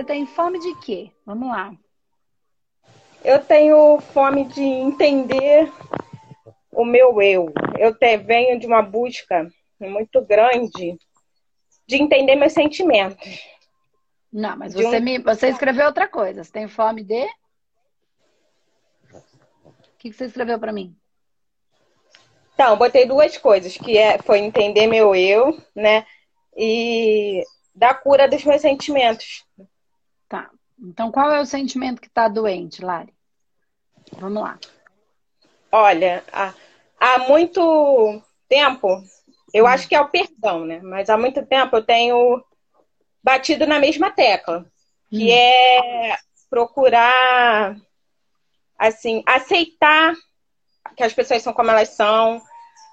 Você 0.00 0.04
tem 0.04 0.24
fome 0.24 0.58
de 0.58 0.74
quê? 0.76 1.10
Vamos 1.26 1.48
lá. 1.48 1.74
Eu 3.22 3.44
tenho 3.44 4.00
fome 4.00 4.46
de 4.46 4.62
entender 4.62 5.70
o 6.72 6.86
meu 6.86 7.20
eu. 7.20 7.52
Eu 7.78 7.94
te, 7.94 8.16
venho 8.16 8.58
de 8.58 8.66
uma 8.66 8.80
busca 8.80 9.46
muito 9.78 10.22
grande 10.22 10.98
de 11.86 11.96
entender 11.96 12.34
meus 12.34 12.54
sentimentos. 12.54 13.44
Não, 14.32 14.56
mas 14.56 14.72
você, 14.72 14.96
um... 14.96 15.00
me, 15.00 15.18
você 15.18 15.48
escreveu 15.48 15.84
outra 15.84 16.08
coisa. 16.08 16.44
Você 16.44 16.50
tem 16.50 16.66
fome 16.66 17.04
de? 17.04 17.22
O 19.12 19.72
que, 19.98 20.08
que 20.08 20.12
você 20.14 20.24
escreveu 20.24 20.58
para 20.58 20.72
mim? 20.72 20.96
Então, 22.54 22.74
botei 22.78 23.04
duas 23.04 23.36
coisas, 23.36 23.76
que 23.76 23.98
é, 23.98 24.16
foi 24.16 24.38
entender 24.38 24.86
meu 24.86 25.14
eu, 25.14 25.62
né? 25.74 26.06
E 26.56 27.44
da 27.74 27.92
cura 27.92 28.26
dos 28.26 28.42
meus 28.44 28.62
sentimentos. 28.62 29.44
Tá. 30.30 30.48
Então, 30.78 31.10
qual 31.10 31.32
é 31.32 31.40
o 31.40 31.44
sentimento 31.44 32.00
que 32.00 32.06
está 32.06 32.28
doente, 32.28 32.82
Lari? 32.82 33.12
Vamos 34.12 34.40
lá. 34.40 34.58
Olha, 35.72 36.24
há, 36.32 36.54
há 36.98 37.18
muito 37.18 38.22
tempo, 38.48 39.02
eu 39.52 39.64
hum. 39.64 39.66
acho 39.66 39.88
que 39.88 39.94
é 39.94 40.00
o 40.00 40.08
perdão, 40.08 40.64
né? 40.64 40.80
Mas 40.82 41.10
há 41.10 41.18
muito 41.18 41.44
tempo 41.44 41.76
eu 41.76 41.84
tenho 41.84 42.42
batido 43.22 43.66
na 43.66 43.80
mesma 43.80 44.12
tecla, 44.12 44.64
que 45.10 45.30
hum. 45.30 45.34
é 45.34 46.16
procurar, 46.48 47.76
assim, 48.78 49.24
aceitar 49.26 50.14
que 50.96 51.02
as 51.02 51.12
pessoas 51.12 51.42
são 51.42 51.52
como 51.52 51.70
elas 51.70 51.88
são, 51.90 52.40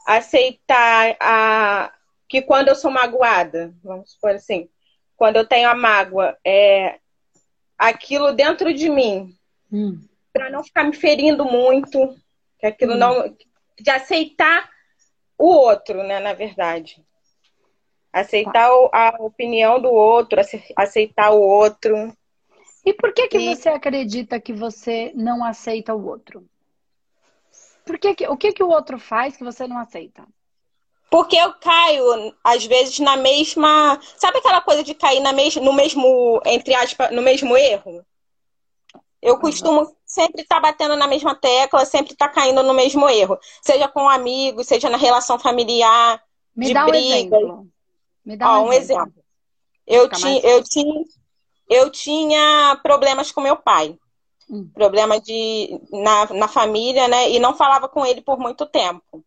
aceitar 0.07 1.15
a, 1.19 1.93
que 2.27 2.41
quando 2.41 2.69
eu 2.69 2.75
sou 2.75 2.89
magoada, 2.89 3.73
vamos 3.83 4.13
supor 4.13 4.31
assim, 4.31 4.67
quando 5.15 5.35
eu 5.35 5.47
tenho 5.47 5.69
a 5.69 5.75
mágoa, 5.75 6.35
é 6.43 6.99
aquilo 7.77 8.33
dentro 8.33 8.73
de 8.73 8.89
mim, 8.89 9.35
hum. 9.71 10.01
para 10.33 10.49
não 10.49 10.63
ficar 10.63 10.83
me 10.83 10.95
ferindo 10.95 11.45
muito, 11.45 12.15
que 12.59 12.65
aquilo 12.65 12.93
hum. 12.93 12.97
não. 12.97 13.35
de 13.79 13.89
aceitar 13.89 14.69
o 15.37 15.47
outro, 15.47 16.03
né, 16.03 16.19
na 16.19 16.33
verdade. 16.33 17.03
Aceitar 18.11 18.69
a 18.93 19.15
opinião 19.19 19.79
do 19.79 19.91
outro, 19.91 20.41
aceitar 20.75 21.31
o 21.31 21.41
outro. 21.41 22.11
E 22.83 22.93
por 22.93 23.13
que, 23.13 23.27
que 23.27 23.37
e... 23.37 23.55
você 23.55 23.69
acredita 23.69 24.39
que 24.39 24.53
você 24.53 25.11
não 25.13 25.43
aceita 25.43 25.93
o 25.93 26.07
outro? 26.07 26.43
Por 27.85 27.99
que, 27.99 28.15
que 28.15 28.27
o 28.27 28.35
que, 28.35 28.51
que 28.53 28.63
o 28.63 28.69
outro 28.69 28.97
faz 28.97 29.37
que 29.37 29.43
você 29.43 29.67
não 29.67 29.77
aceita? 29.77 30.25
Porque 31.09 31.37
eu 31.37 31.53
caio, 31.53 32.35
às 32.43 32.65
vezes, 32.65 32.99
na 32.99 33.15
mesma. 33.15 33.99
Sabe 34.17 34.39
aquela 34.39 34.61
coisa 34.61 34.83
de 34.83 34.93
cair 34.93 35.21
na 35.21 35.31
mes... 35.31 35.55
no 35.55 35.71
mesmo, 35.71 36.41
entre 36.45 36.75
aspas, 36.75 37.11
no 37.11 37.21
mesmo 37.21 37.55
erro? 37.55 38.05
Eu 39.21 39.39
costumo 39.39 39.95
sempre 40.05 40.41
estar 40.43 40.55
tá 40.55 40.61
batendo 40.61 40.95
na 40.95 41.07
mesma 41.07 41.33
tecla, 41.33 41.85
sempre 41.85 42.13
estar 42.13 42.27
tá 42.27 42.33
caindo 42.33 42.61
no 42.61 42.73
mesmo 42.73 43.09
erro. 43.09 43.37
Seja 43.61 43.87
com 43.87 44.07
amigos, 44.07 44.67
seja 44.67 44.89
na 44.89 44.97
relação 44.97 45.39
familiar, 45.39 46.21
Me 46.55 46.67
de 46.67 46.73
dá 46.73 46.85
briga. 46.85 47.07
Um 47.07 47.39
exemplo. 47.39 47.67
Me 48.25 48.37
dá 48.37 48.59
um, 48.59 48.65
Ó, 48.67 48.73
exemplo. 48.73 49.03
um 49.03 49.07
exemplo. 49.07 49.23
Eu, 49.87 50.09
ti, 50.09 50.41
eu, 50.43 50.63
tinha, 50.63 51.03
eu 51.69 51.89
tinha 51.89 52.79
problemas 52.83 53.31
com 53.31 53.41
meu 53.41 53.55
pai. 53.55 53.97
Hum. 54.49 54.69
Problema 54.73 55.19
de, 55.19 55.79
na, 55.91 56.33
na 56.33 56.47
família, 56.47 57.07
né? 57.07 57.29
E 57.31 57.39
não 57.39 57.55
falava 57.55 57.87
com 57.87 58.05
ele 58.05 58.21
por 58.21 58.37
muito 58.37 58.65
tempo. 58.65 59.23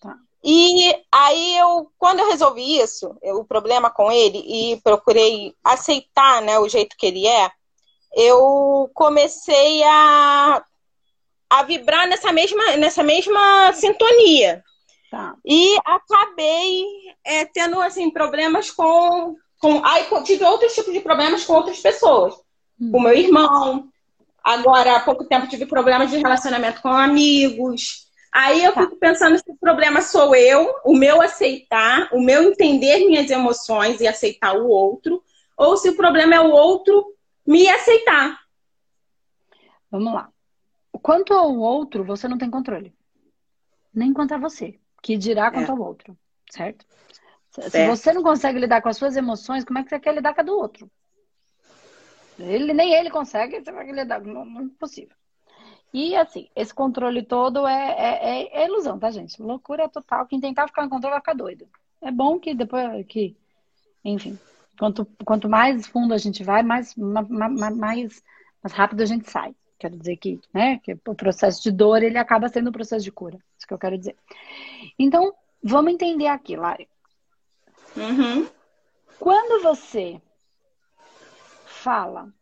Tá. 0.00 0.16
E 0.42 0.94
aí 1.12 1.58
eu, 1.58 1.90
quando 1.98 2.20
eu 2.20 2.28
resolvi 2.28 2.78
isso, 2.80 3.16
eu, 3.22 3.36
o 3.38 3.44
problema 3.44 3.90
com 3.90 4.10
ele, 4.10 4.38
e 4.38 4.80
procurei 4.82 5.54
aceitar 5.64 6.40
né, 6.42 6.58
o 6.58 6.68
jeito 6.68 6.96
que 6.96 7.06
ele 7.06 7.26
é, 7.26 7.50
eu 8.14 8.90
comecei 8.94 9.82
a, 9.84 10.62
a 11.50 11.62
vibrar 11.64 12.08
nessa 12.08 12.32
mesma, 12.32 12.76
nessa 12.76 13.02
mesma 13.02 13.72
sintonia. 13.72 14.62
Tá. 15.10 15.34
E 15.44 15.76
acabei 15.84 16.84
é, 17.24 17.44
tendo 17.46 17.80
assim, 17.80 18.10
problemas 18.10 18.70
com. 18.70 19.36
com 19.60 19.84
aí 19.84 20.06
tive 20.24 20.44
outros 20.44 20.74
tipos 20.74 20.92
de 20.92 21.00
problemas 21.00 21.44
com 21.44 21.54
outras 21.54 21.80
pessoas. 21.80 22.34
Hum. 22.80 22.92
Com 22.92 23.00
meu 23.00 23.14
irmão. 23.14 23.88
Agora, 24.44 24.96
há 24.96 25.00
pouco 25.00 25.24
tempo 25.24 25.48
tive 25.48 25.66
problemas 25.66 26.10
de 26.10 26.18
relacionamento 26.18 26.80
com 26.80 26.88
amigos. 26.88 28.07
Aí 28.38 28.62
eu 28.62 28.72
tá. 28.72 28.82
fico 28.82 28.94
pensando 28.94 29.36
se 29.36 29.50
o 29.50 29.56
problema 29.56 30.00
sou 30.00 30.32
eu, 30.32 30.72
o 30.84 30.94
meu 30.94 31.20
aceitar, 31.20 32.08
o 32.12 32.22
meu 32.22 32.44
entender 32.44 33.00
minhas 33.00 33.28
emoções 33.32 34.00
e 34.00 34.06
aceitar 34.06 34.54
o 34.56 34.68
outro, 34.68 35.20
ou 35.56 35.76
se 35.76 35.88
o 35.88 35.96
problema 35.96 36.36
é 36.36 36.40
o 36.40 36.52
outro 36.52 37.16
me 37.44 37.68
aceitar. 37.68 38.38
Vamos 39.90 40.14
lá. 40.14 40.30
Quanto 41.02 41.34
ao 41.34 41.52
outro, 41.58 42.04
você 42.04 42.28
não 42.28 42.38
tem 42.38 42.48
controle. 42.48 42.94
Nem 43.92 44.12
quanto 44.12 44.34
a 44.34 44.38
você. 44.38 44.78
Que 45.02 45.16
dirá 45.16 45.50
quanto 45.50 45.72
é. 45.72 45.72
ao 45.72 45.80
outro. 45.80 46.16
Certo? 46.48 46.86
certo? 47.50 47.72
Se 47.72 47.88
você 47.88 48.12
não 48.12 48.22
consegue 48.22 48.60
lidar 48.60 48.80
com 48.82 48.88
as 48.88 48.96
suas 48.96 49.16
emoções, 49.16 49.64
como 49.64 49.80
é 49.80 49.82
que 49.82 49.88
você 49.88 49.98
quer 49.98 50.14
lidar 50.14 50.32
com 50.32 50.42
a 50.42 50.44
do 50.44 50.56
outro? 50.56 50.88
Ele, 52.38 52.72
nem 52.72 52.94
ele 52.94 53.10
consegue, 53.10 53.58
você 53.60 53.72
vai 53.72 53.90
lidar. 53.90 54.20
Não, 54.20 54.44
não 54.44 54.66
é 54.66 54.68
possível. 54.78 55.17
E 55.92 56.14
assim, 56.16 56.48
esse 56.54 56.72
controle 56.72 57.22
todo 57.22 57.66
é, 57.66 57.90
é, 57.90 58.40
é, 58.42 58.62
é, 58.62 58.66
ilusão, 58.66 58.98
tá, 58.98 59.10
gente? 59.10 59.40
Loucura 59.40 59.88
total. 59.88 60.26
Quem 60.26 60.40
tentar 60.40 60.68
ficar 60.68 60.82
no 60.82 60.90
controle 60.90 61.12
vai 61.12 61.20
ficar 61.20 61.34
doido. 61.34 61.66
É 62.00 62.10
bom 62.10 62.38
que 62.38 62.54
depois 62.54 63.06
que, 63.06 63.36
enfim, 64.04 64.38
Quanto, 64.78 65.04
quanto 65.24 65.48
mais 65.48 65.86
fundo 65.88 66.14
a 66.14 66.18
gente 66.18 66.44
vai, 66.44 66.62
mais, 66.62 66.94
mais, 66.94 67.76
mais 67.76 68.22
rápido 68.72 69.02
a 69.02 69.06
gente 69.06 69.28
sai. 69.28 69.54
Quero 69.76 69.96
dizer 69.96 70.16
que, 70.16 70.40
né, 70.54 70.78
que 70.78 70.96
o 71.06 71.14
processo 71.14 71.62
de 71.62 71.72
dor 71.72 72.02
ele 72.02 72.16
acaba 72.16 72.48
sendo 72.48 72.68
um 72.68 72.72
processo 72.72 73.04
de 73.04 73.12
cura. 73.12 73.38
Isso 73.58 73.66
que 73.66 73.74
eu 73.74 73.78
quero 73.78 73.98
dizer. 73.98 74.16
Então, 74.98 75.34
vamos 75.62 75.92
entender 75.92 76.28
aqui, 76.28 76.56
Lari. 76.56 76.88
Uhum. 77.96 78.48
Quando 79.18 79.62
você 79.62 80.20
fala 81.66 82.32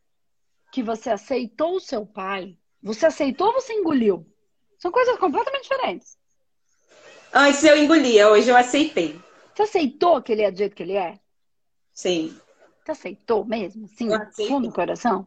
que 0.70 0.82
você 0.82 1.10
aceitou 1.10 1.76
o 1.76 1.80
seu 1.80 2.04
pai, 2.04 2.56
você 2.82 3.06
aceitou 3.06 3.48
ou 3.48 3.54
você 3.54 3.72
engoliu? 3.72 4.26
São 4.78 4.90
coisas 4.90 5.18
completamente 5.18 5.62
diferentes. 5.62 6.16
Antes 7.32 7.64
eu 7.64 7.76
engolia, 7.76 8.28
hoje 8.30 8.48
eu 8.48 8.56
aceitei. 8.56 9.20
Você 9.54 9.62
aceitou 9.62 10.22
que 10.22 10.32
ele 10.32 10.42
é 10.42 10.50
do 10.50 10.58
jeito 10.58 10.76
que 10.76 10.82
ele 10.82 10.94
é? 10.94 11.18
Sim. 11.92 12.38
Você 12.84 12.92
aceitou 12.92 13.44
mesmo? 13.44 13.88
Sim, 13.88 14.08
fundo 14.46 14.68
do 14.68 14.74
coração? 14.74 15.26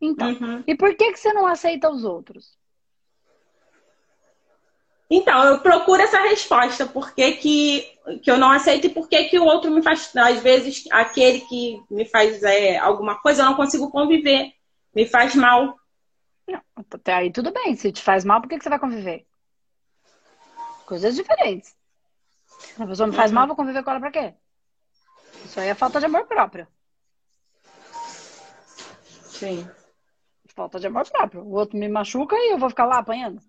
Então, 0.00 0.30
uhum. 0.32 0.64
e 0.66 0.74
por 0.76 0.94
que, 0.96 1.12
que 1.12 1.18
você 1.18 1.32
não 1.32 1.46
aceita 1.46 1.90
os 1.90 2.04
outros? 2.04 2.56
Então, 5.14 5.44
eu 5.44 5.60
procuro 5.60 6.00
essa 6.00 6.20
resposta. 6.22 6.86
Por 6.86 7.14
que, 7.14 7.32
que, 7.32 7.98
que 8.22 8.30
eu 8.30 8.38
não 8.38 8.50
aceito 8.50 8.86
e 8.86 8.90
por 8.90 9.08
que, 9.08 9.24
que 9.24 9.38
o 9.38 9.44
outro 9.44 9.70
me 9.70 9.82
faz. 9.82 10.10
Às 10.16 10.40
vezes, 10.40 10.84
aquele 10.90 11.40
que 11.40 11.82
me 11.90 12.06
faz 12.06 12.42
é, 12.42 12.78
alguma 12.78 13.20
coisa, 13.20 13.42
eu 13.42 13.46
não 13.46 13.54
consigo 13.54 13.90
conviver. 13.90 14.52
Me 14.94 15.06
faz 15.06 15.34
mal. 15.34 15.76
Não, 16.52 16.62
até 16.92 17.14
aí 17.14 17.32
tudo 17.32 17.50
bem. 17.50 17.74
Se 17.74 17.90
te 17.90 18.02
faz 18.02 18.24
mal, 18.24 18.40
por 18.40 18.48
que, 18.48 18.58
que 18.58 18.62
você 18.62 18.68
vai 18.68 18.78
conviver? 18.78 19.26
Coisas 20.84 21.16
diferentes. 21.16 21.74
Se 22.46 22.82
a 22.82 22.86
pessoa 22.86 23.06
me 23.06 23.16
faz 23.16 23.30
uhum. 23.30 23.36
mal, 23.36 23.46
vou 23.46 23.56
conviver 23.56 23.82
com 23.82 23.90
ela 23.90 24.00
pra 24.00 24.10
quê? 24.10 24.34
Isso 25.44 25.58
aí 25.58 25.68
é 25.68 25.74
falta 25.74 25.98
de 25.98 26.06
amor 26.06 26.26
próprio. 26.26 26.68
Sim. 29.24 29.66
Falta 30.54 30.78
de 30.78 30.86
amor 30.86 31.08
próprio. 31.08 31.42
O 31.42 31.52
outro 31.52 31.78
me 31.78 31.88
machuca 31.88 32.36
e 32.36 32.52
eu 32.52 32.58
vou 32.58 32.68
ficar 32.68 32.84
lá 32.84 32.98
apanhando. 32.98 33.40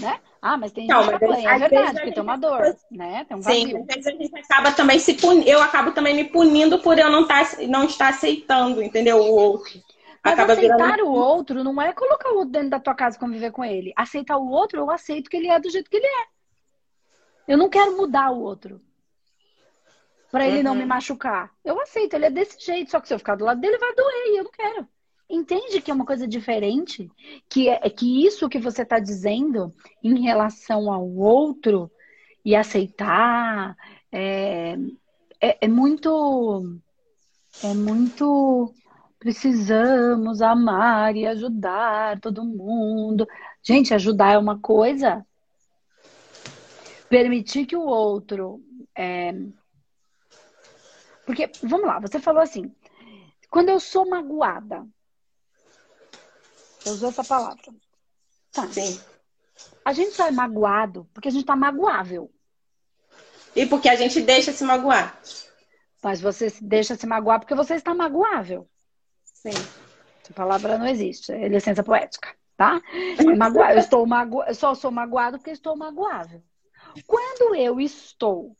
Né? 0.00 0.20
Ah, 0.40 0.56
mas 0.56 0.72
tem 0.72 0.86
não, 0.86 1.02
gente 1.04 1.18
que 1.18 1.24
apanha, 1.24 1.50
é 1.50 1.58
verdade, 1.58 1.92
porque 1.92 2.12
tem 2.12 2.22
uma 2.22 2.36
dor, 2.36 2.76
né? 2.90 3.24
Tem 3.24 3.36
um 3.36 3.40
vazio. 3.40 3.68
Sim, 3.68 3.76
às 3.78 3.86
vezes 3.86 4.06
a 4.06 4.10
gente 4.10 4.38
acaba 4.38 4.72
também 4.72 4.98
se 4.98 5.14
punindo, 5.14 5.48
eu 5.48 5.62
acabo 5.62 5.92
também 5.92 6.14
me 6.14 6.24
punindo 6.24 6.80
por 6.80 6.98
eu 6.98 7.08
não, 7.08 7.26
tá, 7.26 7.42
não 7.68 7.84
estar 7.84 8.08
aceitando, 8.08 8.82
entendeu? 8.82 9.18
O 9.18 9.34
outro. 9.34 9.80
Mas 10.24 10.34
acaba 10.34 10.52
aceitar 10.52 10.76
virando... 10.76 11.06
o 11.06 11.12
outro 11.12 11.64
não 11.64 11.82
é 11.82 11.92
colocar 11.92 12.30
o 12.30 12.36
outro 12.36 12.52
dentro 12.52 12.70
da 12.70 12.80
tua 12.80 12.94
casa 12.94 13.16
e 13.16 13.20
conviver 13.20 13.50
com 13.50 13.64
ele. 13.64 13.92
Aceitar 13.96 14.36
o 14.36 14.48
outro, 14.48 14.78
eu 14.78 14.90
aceito 14.90 15.28
que 15.28 15.36
ele 15.36 15.48
é 15.48 15.58
do 15.58 15.70
jeito 15.70 15.90
que 15.90 15.96
ele 15.96 16.06
é. 16.06 16.26
Eu 17.48 17.58
não 17.58 17.68
quero 17.68 17.96
mudar 17.96 18.30
o 18.30 18.40
outro 18.40 18.80
para 20.32 20.46
ele 20.46 20.58
uhum. 20.58 20.62
não 20.62 20.74
me 20.74 20.80
uhum. 20.80 20.88
machucar. 20.88 21.52
Eu 21.62 21.78
aceito, 21.80 22.14
ele 22.14 22.24
é 22.24 22.30
desse 22.30 22.58
jeito, 22.64 22.90
só 22.90 22.98
que 22.98 23.06
se 23.06 23.12
eu 23.12 23.18
ficar 23.18 23.36
do 23.36 23.44
lado 23.44 23.60
dele 23.60 23.76
vai 23.76 23.94
doer 23.94 24.26
e 24.28 24.38
eu 24.38 24.44
não 24.44 24.50
quero. 24.50 24.88
Entende 25.28 25.80
que 25.80 25.90
é 25.90 25.94
uma 25.94 26.06
coisa 26.06 26.26
diferente? 26.26 27.10
Que 27.48 27.68
é 27.68 27.90
que 27.90 28.26
isso 28.26 28.48
que 28.48 28.58
você 28.58 28.82
está 28.82 28.98
dizendo 28.98 29.74
em 30.02 30.22
relação 30.22 30.90
ao 30.90 31.06
outro 31.06 31.90
e 32.44 32.56
aceitar 32.56 33.76
é, 34.10 34.76
é, 35.40 35.58
é 35.60 35.68
muito 35.68 36.78
é 37.62 37.74
muito 37.74 38.74
precisamos 39.22 40.42
amar 40.42 41.14
e 41.14 41.24
ajudar 41.28 42.18
todo 42.18 42.44
mundo. 42.44 43.24
Gente, 43.62 43.94
ajudar 43.94 44.32
é 44.32 44.38
uma 44.38 44.58
coisa. 44.58 45.24
Permitir 47.08 47.66
que 47.66 47.76
o 47.76 47.82
outro 47.82 48.60
é, 48.96 49.32
porque, 51.24 51.50
vamos 51.62 51.86
lá, 51.86 52.00
você 52.00 52.18
falou 52.18 52.42
assim: 52.42 52.74
Quando 53.48 53.68
eu 53.68 53.78
sou 53.78 54.08
magoada, 54.08 54.84
eu 56.84 56.92
uso 56.92 57.06
essa 57.06 57.22
palavra. 57.22 57.62
Tá. 58.50 58.66
Sim. 58.68 59.00
A 59.84 59.92
gente 59.92 60.12
só 60.12 60.26
é 60.26 60.30
magoado 60.30 61.08
porque 61.14 61.28
a 61.28 61.30
gente 61.30 61.46
tá 61.46 61.54
magoável. 61.54 62.28
E 63.54 63.66
porque 63.66 63.88
a 63.88 63.94
gente 63.94 64.20
deixa 64.20 64.52
se 64.52 64.64
magoar. 64.64 65.16
Mas 66.02 66.20
você 66.20 66.52
deixa 66.60 66.96
se 66.96 67.06
magoar 67.06 67.38
porque 67.38 67.54
você 67.54 67.74
está 67.74 67.94
magoável. 67.94 68.68
Sim. 69.42 69.50
Essa 70.22 70.32
palavra 70.34 70.78
não 70.78 70.86
existe, 70.86 71.32
é 71.32 71.48
licença 71.48 71.82
poética, 71.82 72.32
tá? 72.56 72.80
É. 73.18 73.74
Eu, 73.74 73.78
estou 73.78 74.06
mago... 74.06 74.44
eu 74.44 74.54
só 74.54 74.72
sou 74.72 74.92
magoado 74.92 75.38
porque 75.38 75.50
estou 75.50 75.76
magoável. 75.76 76.40
Quando 77.08 77.56
eu 77.56 77.80
estou 77.80 78.54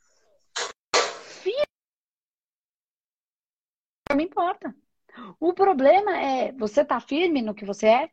firme, 1.41 1.63
não 4.11 4.17
me 4.17 4.25
importa. 4.25 4.75
O 5.39 5.53
problema 5.53 6.19
é, 6.19 6.51
você 6.53 6.85
tá 6.85 6.99
firme 6.99 7.43
no 7.43 7.55
que 7.55 7.65
você 7.65 7.87
é? 7.87 8.11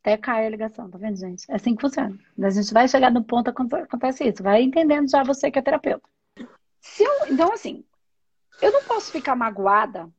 Até 0.00 0.18
cai 0.18 0.46
a 0.46 0.50
ligação, 0.50 0.90
tá 0.90 0.98
vendo, 0.98 1.16
gente? 1.16 1.50
É 1.50 1.54
assim 1.54 1.74
que 1.74 1.80
funciona. 1.80 2.18
A 2.42 2.50
gente 2.50 2.74
vai 2.74 2.86
chegar 2.86 3.10
no 3.10 3.24
ponto 3.24 3.48
acontece 3.48 4.28
isso. 4.28 4.42
Vai 4.42 4.62
entendendo 4.62 5.08
já 5.08 5.22
você 5.24 5.50
que 5.50 5.58
é 5.58 5.62
terapeuta. 5.62 6.06
Se 6.80 7.02
eu, 7.02 7.26
então, 7.28 7.50
assim, 7.52 7.84
eu 8.60 8.70
não 8.70 8.84
posso 8.84 9.10
ficar 9.10 9.34
magoada 9.34 10.12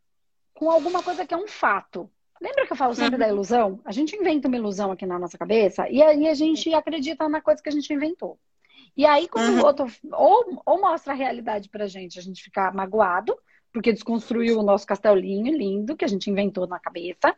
com 0.58 0.72
alguma 0.72 1.04
coisa 1.04 1.26
que 1.26 1.34
é 1.34 1.38
um 1.38 1.48
fato. 1.48 2.10
Lembra 2.42 2.66
que 2.66 2.74
eu 2.74 2.78
falo 2.78 2.94
sempre 2.94 3.14
uhum. 3.14 3.20
da 3.20 3.28
ilusão? 3.30 3.80
A 3.86 3.92
gente 3.92 4.16
inventa 4.16 4.48
uma 4.48 4.58
ilusão 4.58 4.92
aqui 4.92 5.06
na 5.06 5.20
nossa 5.20 5.38
cabeça 5.38 5.88
e 5.88 6.02
aí 6.02 6.28
a 6.28 6.34
gente 6.34 6.74
acredita 6.74 7.30
na 7.30 7.42
coisa 7.42 7.62
que 7.62 7.70
a 7.70 7.72
gente 7.72 7.94
inventou. 7.94 8.40
E 8.96 9.06
aí, 9.06 9.28
quando 9.28 9.50
uhum. 9.50 9.62
o 9.62 9.66
outro 9.66 9.86
ou, 10.12 10.62
ou 10.66 10.82
mostra 10.82 11.14
a 11.14 11.16
realidade 11.16 11.70
pra 11.70 11.86
gente, 11.86 12.18
a 12.18 12.22
gente 12.22 12.44
fica 12.44 12.72
magoado, 12.72 13.38
porque 13.72 13.94
desconstruiu 13.94 14.60
o 14.60 14.64
nosso 14.64 14.88
castelinho 14.88 15.56
lindo 15.56 15.96
que 15.96 16.04
a 16.04 16.08
gente 16.08 16.32
inventou 16.32 16.66
na 16.66 16.80
cabeça. 16.80 17.36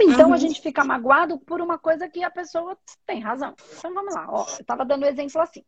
Ou 0.00 0.10
então 0.10 0.28
uhum. 0.28 0.34
a 0.34 0.38
gente 0.38 0.62
fica 0.62 0.82
magoado 0.82 1.38
por 1.38 1.60
uma 1.60 1.78
coisa 1.78 2.08
que 2.08 2.24
a 2.24 2.30
pessoa 2.30 2.78
tem 3.06 3.20
razão. 3.20 3.54
Então 3.76 3.92
vamos 3.92 4.14
lá, 4.14 4.26
ó, 4.30 4.46
eu 4.58 4.64
tava 4.64 4.86
dando 4.86 5.04
um 5.04 5.08
exemplo 5.08 5.40
assim. 5.42 5.62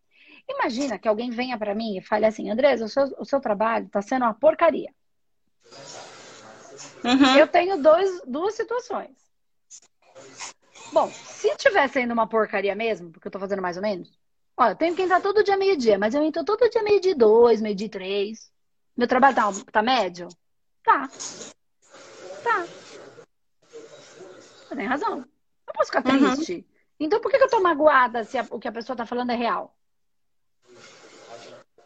Imagina 0.48 0.98
que 0.98 1.06
alguém 1.06 1.30
venha 1.30 1.58
para 1.58 1.74
mim 1.74 1.98
e 1.98 2.02
fale 2.02 2.24
assim, 2.24 2.50
Andresa, 2.50 2.86
o 2.86 2.88
seu, 2.88 3.04
o 3.18 3.24
seu 3.26 3.40
trabalho 3.40 3.86
está 3.86 4.00
sendo 4.00 4.24
uma 4.24 4.32
porcaria. 4.32 4.90
Uhum. 7.04 7.36
Eu 7.36 7.46
tenho 7.46 7.82
dois, 7.82 8.22
duas 8.26 8.54
situações. 8.54 9.16
Bom, 10.92 11.10
se 11.10 11.54
tiver 11.56 11.88
sendo 11.88 12.12
uma 12.12 12.26
porcaria 12.26 12.74
mesmo, 12.74 13.10
porque 13.10 13.28
eu 13.28 13.32
tô 13.32 13.38
fazendo 13.38 13.62
mais 13.62 13.76
ou 13.76 13.82
menos, 13.82 14.18
ó, 14.56 14.68
eu 14.68 14.76
tenho 14.76 14.94
que 14.94 15.02
entrar 15.02 15.20
todo 15.20 15.44
dia 15.44 15.56
meio-dia, 15.56 15.98
mas 15.98 16.14
eu 16.14 16.22
entro 16.22 16.44
todo 16.44 16.68
dia 16.68 16.82
meio-dia 16.82 17.14
dois, 17.14 17.60
meio-dia 17.60 17.88
três. 17.88 18.50
Meu 18.96 19.06
trabalho 19.06 19.36
tá, 19.36 19.50
tá 19.72 19.82
médio? 19.82 20.28
Tá. 20.84 21.08
Tá. 22.42 22.66
Você 24.68 24.76
tem 24.76 24.86
razão. 24.86 25.18
Eu 25.66 25.74
posso 25.74 25.92
ficar 25.92 26.06
uhum. 26.06 26.34
triste. 26.34 26.54
Uhum. 26.54 26.64
Então 26.98 27.20
por 27.20 27.30
que, 27.30 27.38
que 27.38 27.44
eu 27.44 27.50
tô 27.50 27.60
magoada 27.60 28.24
se 28.24 28.36
a, 28.36 28.46
o 28.50 28.58
que 28.58 28.68
a 28.68 28.72
pessoa 28.72 28.96
tá 28.96 29.06
falando 29.06 29.30
é 29.30 29.36
real? 29.36 29.74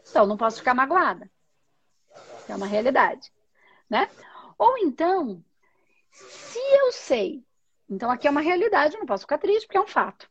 Então, 0.08 0.26
não 0.26 0.36
posso 0.36 0.58
ficar 0.58 0.74
magoada. 0.74 1.28
É 2.48 2.54
uma 2.54 2.66
realidade, 2.66 3.32
né? 3.90 4.08
Ou 4.58 4.78
então, 4.78 5.42
se 6.12 6.58
eu 6.58 6.92
sei, 6.92 7.44
então 7.88 8.10
aqui 8.10 8.26
é 8.26 8.30
uma 8.30 8.40
realidade, 8.40 8.94
eu 8.94 9.00
não 9.00 9.06
posso 9.06 9.22
ficar 9.24 9.38
triste 9.38 9.66
porque 9.66 9.78
é 9.78 9.80
um 9.80 9.86
fato. 9.86 10.30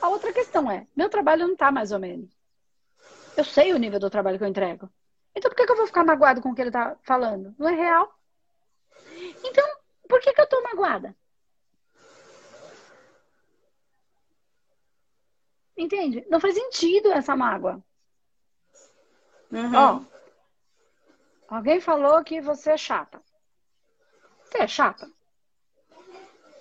A 0.00 0.08
outra 0.08 0.32
questão 0.32 0.70
é, 0.70 0.86
meu 0.94 1.08
trabalho 1.08 1.46
não 1.46 1.54
está 1.54 1.70
mais 1.70 1.92
ou 1.92 1.98
menos. 1.98 2.30
Eu 3.36 3.44
sei 3.44 3.72
o 3.72 3.78
nível 3.78 3.98
do 3.98 4.10
trabalho 4.10 4.38
que 4.38 4.44
eu 4.44 4.48
entrego. 4.48 4.90
Então 5.34 5.50
por 5.50 5.56
que, 5.56 5.66
que 5.66 5.72
eu 5.72 5.76
vou 5.76 5.86
ficar 5.86 6.04
magoado 6.04 6.40
com 6.40 6.50
o 6.50 6.54
que 6.54 6.60
ele 6.60 6.70
está 6.70 6.96
falando? 7.02 7.54
Não 7.58 7.68
é 7.68 7.74
real. 7.74 8.12
Então, 9.44 9.64
por 10.08 10.20
que, 10.20 10.32
que 10.32 10.40
eu 10.40 10.44
estou 10.44 10.62
magoada? 10.62 11.14
Entende? 15.76 16.24
Não 16.30 16.40
faz 16.40 16.54
sentido 16.54 17.12
essa 17.12 17.36
mágoa. 17.36 17.84
Uhum. 19.52 19.74
Ó, 19.74 20.00
alguém 21.48 21.80
falou 21.80 22.24
que 22.24 22.40
você 22.40 22.70
é 22.70 22.76
chata. 22.76 23.20
Você 24.50 24.58
é 24.58 24.68
chata? 24.68 25.10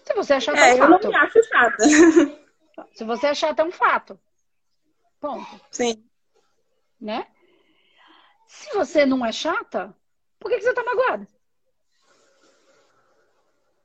Se 0.05 0.13
você 0.13 0.33
é 0.35 0.39
chata, 0.39 0.59
é, 0.59 0.69
é 0.69 0.73
um 0.75 0.77
fato. 0.77 1.05
Eu 1.05 1.11
não 1.11 1.19
me 1.19 1.25
acho 1.25 1.43
chata. 1.43 1.83
Se 2.93 3.03
você 3.03 3.27
é 3.27 3.35
chata, 3.35 3.61
é 3.61 3.65
um 3.65 3.71
fato. 3.71 4.19
Ponto. 5.19 5.61
Sim. 5.71 6.07
Né? 6.99 7.27
Se 8.47 8.73
você 8.73 9.05
não 9.05 9.25
é 9.25 9.31
chata, 9.31 9.95
por 10.39 10.49
que, 10.49 10.57
que 10.57 10.63
você 10.63 10.73
tá 10.73 10.83
magoada? 10.83 11.27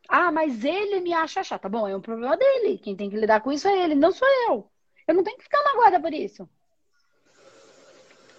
Ah, 0.09 0.33
mas 0.33 0.65
ele 0.65 1.01
me 1.01 1.15
acha 1.15 1.45
chata. 1.45 1.69
Bom, 1.69 1.87
é 1.87 1.97
um 1.97 2.01
problema 2.01 2.37
dele. 2.37 2.79
Quem 2.79 2.97
tem 2.97 3.09
que 3.09 3.17
lidar 3.17 3.41
com 3.41 3.53
isso 3.53 3.69
é 3.69 3.85
ele, 3.85 3.95
não 3.95 4.11
sou 4.11 4.29
eu. 4.49 4.71
Eu 5.07 5.15
não 5.15 5.23
tenho 5.23 5.37
que 5.39 5.45
ficar 5.45 5.63
magoada 5.63 6.01
por 6.01 6.13
isso. 6.13 6.49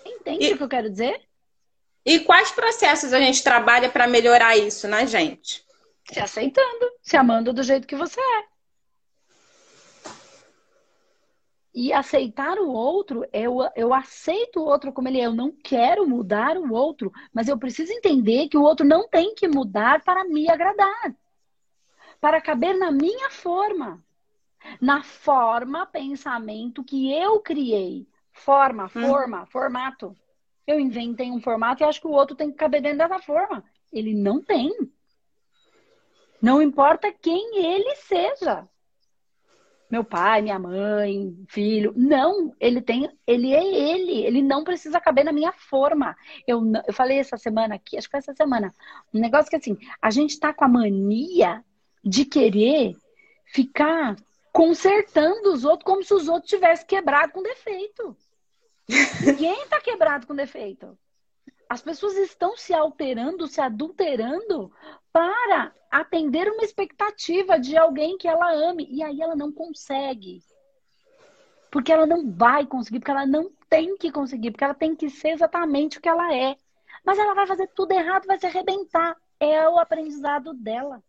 Entende 0.06 0.46
e, 0.46 0.54
o 0.54 0.58
que 0.58 0.64
eu 0.64 0.70
quero 0.70 0.90
dizer? 0.90 1.28
E 2.06 2.20
quais 2.22 2.52
processos 2.52 3.14
a 3.14 3.20
gente 3.20 3.44
trabalha 3.44 3.90
para 3.90 4.08
melhorar 4.08 4.58
isso 4.58 4.88
na 4.88 5.06
gente? 5.06 5.64
Se 6.12 6.20
aceitando, 6.20 6.92
se 7.02 7.16
amando 7.16 7.54
do 7.54 7.64
jeito 7.64 7.88
que 7.88 7.96
você 7.96 8.20
é. 8.20 8.52
E 11.74 11.94
aceitar 11.94 12.58
o 12.58 12.70
outro, 12.70 13.26
eu, 13.32 13.60
eu 13.76 13.94
aceito 13.94 14.60
o 14.60 14.66
outro 14.66 14.92
como 14.92 15.08
ele 15.08 15.22
é. 15.22 15.26
Eu 15.26 15.34
não 15.34 15.52
quero 15.52 16.08
mudar 16.08 16.58
o 16.58 16.74
outro, 16.74 17.12
mas 17.32 17.48
eu 17.48 17.58
preciso 17.58 17.94
entender 17.94 18.50
que 18.50 18.58
o 18.58 18.64
outro 18.64 18.86
não 18.86 19.08
tem 19.08 19.34
que 19.34 19.48
mudar 19.48 20.04
para 20.04 20.26
me 20.26 20.50
agradar, 20.50 21.16
para 22.20 22.42
caber 22.42 22.78
na 22.78 22.92
minha 22.92 23.30
forma, 23.30 24.04
na 24.82 25.02
forma, 25.02 25.86
pensamento 25.86 26.84
que 26.84 27.12
eu 27.14 27.40
criei. 27.40 28.06
Forma, 28.34 28.86
hum. 28.86 28.90
forma, 28.90 29.44
hum. 29.44 29.46
formato. 29.46 30.16
Eu 30.66 30.80
inventei 30.80 31.32
um 31.32 31.42
formato 31.42 31.84
e 31.84 31.86
acho 31.86 32.00
que 32.00 32.08
o 32.08 32.12
outro 32.12 32.36
tem 32.36 32.52
que 32.52 32.58
caber 32.58 32.82
dentro 32.82 33.00
dessa 33.00 33.20
forma. 33.20 33.64
Ele 33.92 34.14
não 34.14 34.42
tem. 34.42 34.72
Não 36.42 36.62
importa 36.62 37.12
quem 37.12 37.58
ele 37.66 37.96
seja. 37.96 38.68
Meu 39.92 40.06
pai, 40.06 40.42
minha 40.42 40.58
mãe, 40.58 41.36
filho. 41.50 41.94
Não, 41.98 42.56
ele 42.62 42.82
tem, 42.82 43.10
ele 43.28 43.54
é 43.54 43.62
ele. 43.62 44.24
Ele 44.26 44.42
não 44.42 44.64
precisa 44.64 45.02
caber 45.02 45.26
na 45.26 45.34
minha 45.34 45.52
forma. 45.52 46.16
Eu, 46.48 46.64
eu 46.88 46.94
falei 46.94 47.20
essa 47.20 47.36
semana 47.36 47.76
aqui, 47.76 47.98
acho 47.98 48.08
que 48.08 48.12
foi 48.12 48.20
essa 48.20 48.34
semana, 48.34 48.74
um 49.14 49.20
negócio 49.20 49.50
que 49.50 49.58
assim, 49.58 49.78
a 50.02 50.10
gente 50.10 50.40
tá 50.40 50.54
com 50.54 50.64
a 50.64 50.70
mania 50.70 51.62
de 52.02 52.24
querer 52.24 52.96
ficar 53.46 54.16
consertando 54.54 55.54
os 55.54 55.66
outros 55.66 55.84
como 55.84 56.04
se 56.04 56.14
os 56.14 56.30
outros 56.30 56.50
tivessem 56.50 56.88
quebrado 56.88 57.34
com 57.34 57.44
defeito. 57.44 58.16
Ninguém 59.26 59.64
está 59.64 59.80
quebrado 59.80 60.28
com 60.28 60.36
defeito. 60.36 60.98
As 61.70 61.82
pessoas 61.82 62.18
estão 62.18 62.58
se 62.58 62.74
alterando, 62.74 63.48
se 63.48 63.62
adulterando 63.62 64.72
para 65.12 65.74
atender 65.90 66.52
uma 66.52 66.64
expectativa 66.64 67.58
de 67.58 67.78
alguém 67.78 68.18
que 68.18 68.28
ela 68.28 68.52
ame. 68.52 68.88
E 68.90 69.02
aí 69.02 69.22
ela 69.22 69.36
não 69.36 69.52
consegue. 69.52 70.44
Porque 71.72 71.92
ela 71.92 72.06
não 72.06 72.30
vai 72.30 72.66
conseguir, 72.66 73.00
porque 73.00 73.12
ela 73.12 73.26
não 73.26 73.50
tem 73.70 73.96
que 73.96 74.12
conseguir, 74.12 74.52
porque 74.52 74.66
ela 74.66 74.74
tem 74.74 74.94
que 74.94 75.10
ser 75.10 75.30
exatamente 75.30 75.98
o 75.98 76.02
que 76.02 76.10
ela 76.10 76.36
é. 76.36 76.58
Mas 77.06 77.18
ela 77.18 77.34
vai 77.34 77.48
fazer 77.48 77.68
tudo 77.68 77.94
errado, 77.94 78.28
vai 78.28 78.38
se 78.38 78.46
arrebentar. 78.46 79.16
É 79.40 79.68
o 79.68 79.80
aprendizado 79.80 80.54
dela. 80.54 81.02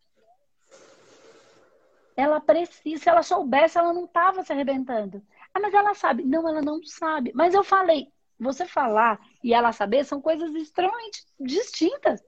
Ela 2.16 2.40
precisa, 2.40 3.02
se 3.02 3.08
ela 3.08 3.22
soubesse, 3.22 3.78
ela 3.78 3.92
não 3.92 4.04
estava 4.04 4.44
se 4.44 4.52
arrebentando. 4.52 5.22
Ah, 5.54 5.61
mas 5.61 5.75
ela 5.75 5.94
sabe. 5.94 6.25
Não, 6.25 6.49
ela 6.49 6.62
não 6.62 6.82
sabe. 6.85 7.32
Mas 7.35 7.54
eu 7.54 7.62
falei, 7.62 8.09
você 8.38 8.66
falar 8.66 9.21
e 9.42 9.54
ela 9.54 9.73
saber 9.73 10.04
são 10.04 10.21
coisas 10.21 10.54
extremamente 10.54 11.25
distintas. 11.38 12.21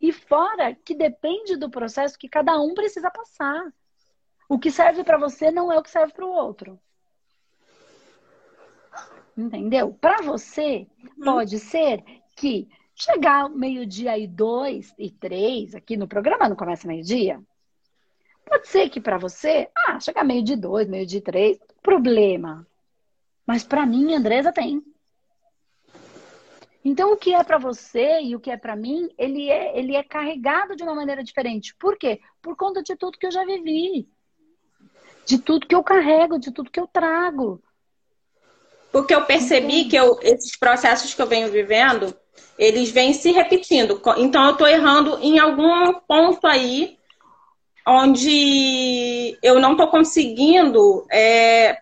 E 0.00 0.12
fora 0.12 0.74
que 0.74 0.94
depende 0.94 1.56
do 1.56 1.70
processo 1.70 2.18
que 2.18 2.28
cada 2.28 2.60
um 2.60 2.74
precisa 2.74 3.10
passar. 3.10 3.72
O 4.48 4.58
que 4.58 4.70
serve 4.70 5.02
para 5.04 5.18
você 5.18 5.50
não 5.50 5.72
é 5.72 5.78
o 5.78 5.82
que 5.82 5.90
serve 5.90 6.12
para 6.12 6.26
o 6.26 6.30
outro. 6.30 6.78
Entendeu? 9.36 9.96
Para 10.00 10.22
você, 10.22 10.86
uhum. 11.18 11.24
pode 11.24 11.58
ser 11.58 12.02
que 12.36 12.68
chegar 12.94 13.48
meio-dia 13.48 14.18
e 14.18 14.26
dois 14.26 14.92
e 14.98 15.10
três, 15.10 15.74
aqui 15.74 15.96
no 15.96 16.08
programa 16.08 16.48
não 16.48 16.56
começa 16.56 16.88
meio-dia, 16.88 17.40
Pode 18.48 18.68
ser 18.68 18.88
que 18.88 19.00
para 19.00 19.18
você, 19.18 19.68
ah, 19.76 20.00
chegar 20.00 20.24
meio 20.24 20.42
de 20.42 20.56
dois, 20.56 20.88
meio 20.88 21.06
de 21.06 21.20
três, 21.20 21.58
problema. 21.82 22.66
Mas 23.46 23.62
para 23.62 23.84
mim, 23.84 24.14
Andresa 24.14 24.50
tem. 24.50 24.82
Então, 26.82 27.12
o 27.12 27.16
que 27.16 27.34
é 27.34 27.44
para 27.44 27.58
você 27.58 28.22
e 28.22 28.34
o 28.34 28.40
que 28.40 28.50
é 28.50 28.56
para 28.56 28.74
mim, 28.74 29.10
ele 29.18 29.50
é, 29.50 29.78
ele 29.78 29.94
é 29.94 30.02
carregado 30.02 30.74
de 30.74 30.82
uma 30.82 30.94
maneira 30.94 31.22
diferente. 31.22 31.74
Por 31.78 31.98
quê? 31.98 32.20
Por 32.40 32.56
conta 32.56 32.82
de 32.82 32.96
tudo 32.96 33.18
que 33.18 33.26
eu 33.26 33.30
já 33.30 33.44
vivi. 33.44 34.08
De 35.26 35.38
tudo 35.38 35.66
que 35.66 35.74
eu 35.74 35.82
carrego, 35.82 36.38
de 36.38 36.50
tudo 36.50 36.70
que 36.70 36.80
eu 36.80 36.86
trago. 36.86 37.62
Porque 38.90 39.14
eu 39.14 39.26
percebi 39.26 39.84
que 39.84 39.96
eu, 39.96 40.18
esses 40.22 40.56
processos 40.56 41.12
que 41.12 41.20
eu 41.20 41.26
venho 41.26 41.50
vivendo, 41.50 42.16
eles 42.58 42.90
vêm 42.90 43.12
se 43.12 43.30
repetindo. 43.30 44.00
Então 44.16 44.46
eu 44.46 44.52
estou 44.52 44.66
errando 44.66 45.18
em 45.20 45.38
algum 45.38 45.92
ponto 46.00 46.46
aí 46.46 46.97
onde 47.86 49.38
eu 49.42 49.58
não 49.58 49.72
estou 49.72 49.88
conseguindo 49.88 51.06
é, 51.10 51.78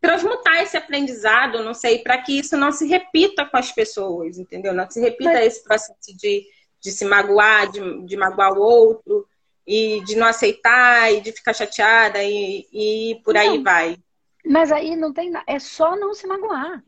transmutar 0.00 0.62
esse 0.62 0.76
aprendizado, 0.76 1.62
não 1.62 1.74
sei, 1.74 1.98
para 1.98 2.18
que 2.18 2.38
isso 2.38 2.56
não 2.56 2.70
se 2.70 2.86
repita 2.86 3.44
com 3.44 3.56
as 3.56 3.72
pessoas, 3.72 4.38
entendeu? 4.38 4.72
Não 4.72 4.88
se 4.90 5.00
repita 5.00 5.32
Mas... 5.32 5.46
esse 5.46 5.64
processo 5.64 6.16
de, 6.16 6.46
de 6.80 6.92
se 6.92 7.04
magoar, 7.04 7.70
de, 7.70 8.04
de 8.04 8.16
magoar 8.16 8.52
o 8.52 8.60
outro, 8.60 9.26
e 9.66 10.02
de 10.04 10.16
não 10.16 10.26
aceitar, 10.26 11.12
e 11.12 11.20
de 11.20 11.32
ficar 11.32 11.52
chateada, 11.52 12.22
e, 12.22 12.66
e 12.72 13.20
por 13.22 13.34
não. 13.34 13.40
aí 13.40 13.62
vai. 13.62 13.98
Mas 14.44 14.72
aí 14.72 14.96
não 14.96 15.12
tem 15.12 15.30
nada, 15.30 15.44
é 15.46 15.58
só 15.58 15.96
não 15.96 16.14
se 16.14 16.26
magoar. 16.26 16.82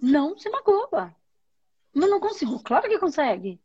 Não 0.00 0.38
se 0.38 0.48
magoa. 0.50 1.14
Mas 1.92 2.10
não 2.10 2.20
consigo. 2.20 2.62
Claro 2.62 2.88
que 2.88 2.98
consegue. 2.98 3.58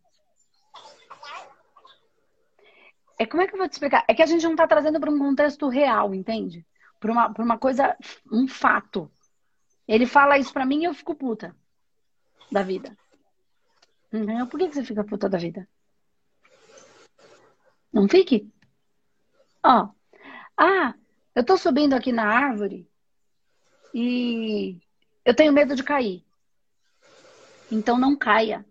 É 3.22 3.26
como 3.28 3.44
é 3.44 3.48
que 3.48 3.54
eu 3.54 3.60
vou 3.60 3.70
te 3.70 3.74
explicar? 3.74 4.04
É 4.08 4.16
que 4.16 4.24
a 4.24 4.26
gente 4.26 4.42
não 4.42 4.54
está 4.54 4.68
trazendo 4.68 5.00
para 5.00 5.12
um 5.12 5.20
contexto 5.20 5.70
real, 5.70 6.12
entende? 6.12 6.66
Para 7.00 7.12
uma, 7.12 7.28
uma 7.38 7.56
coisa, 7.60 7.96
um 8.32 8.48
fato. 8.48 9.12
Ele 9.88 10.08
fala 10.08 10.40
isso 10.40 10.52
para 10.52 10.66
mim 10.66 10.82
e 10.82 10.86
eu 10.86 10.94
fico 10.96 11.14
puta 11.14 11.56
da 12.52 12.64
vida. 12.64 12.98
Entendeu? 14.12 14.48
Por 14.48 14.60
que, 14.60 14.70
que 14.70 14.74
você 14.74 14.84
fica 14.84 15.04
puta 15.04 15.30
da 15.30 15.38
vida? 15.38 15.70
Não 17.94 18.10
fique. 18.10 18.52
Ó. 19.64 19.90
Ah, 20.58 20.96
eu 21.36 21.46
tô 21.46 21.58
subindo 21.58 21.94
aqui 21.94 22.12
na 22.12 22.26
árvore 22.26 22.90
e 23.94 24.80
eu 25.24 25.36
tenho 25.36 25.54
medo 25.54 25.76
de 25.76 25.84
cair. 25.84 26.26
Então 27.72 28.00
não 28.00 28.16
caia. 28.16 28.66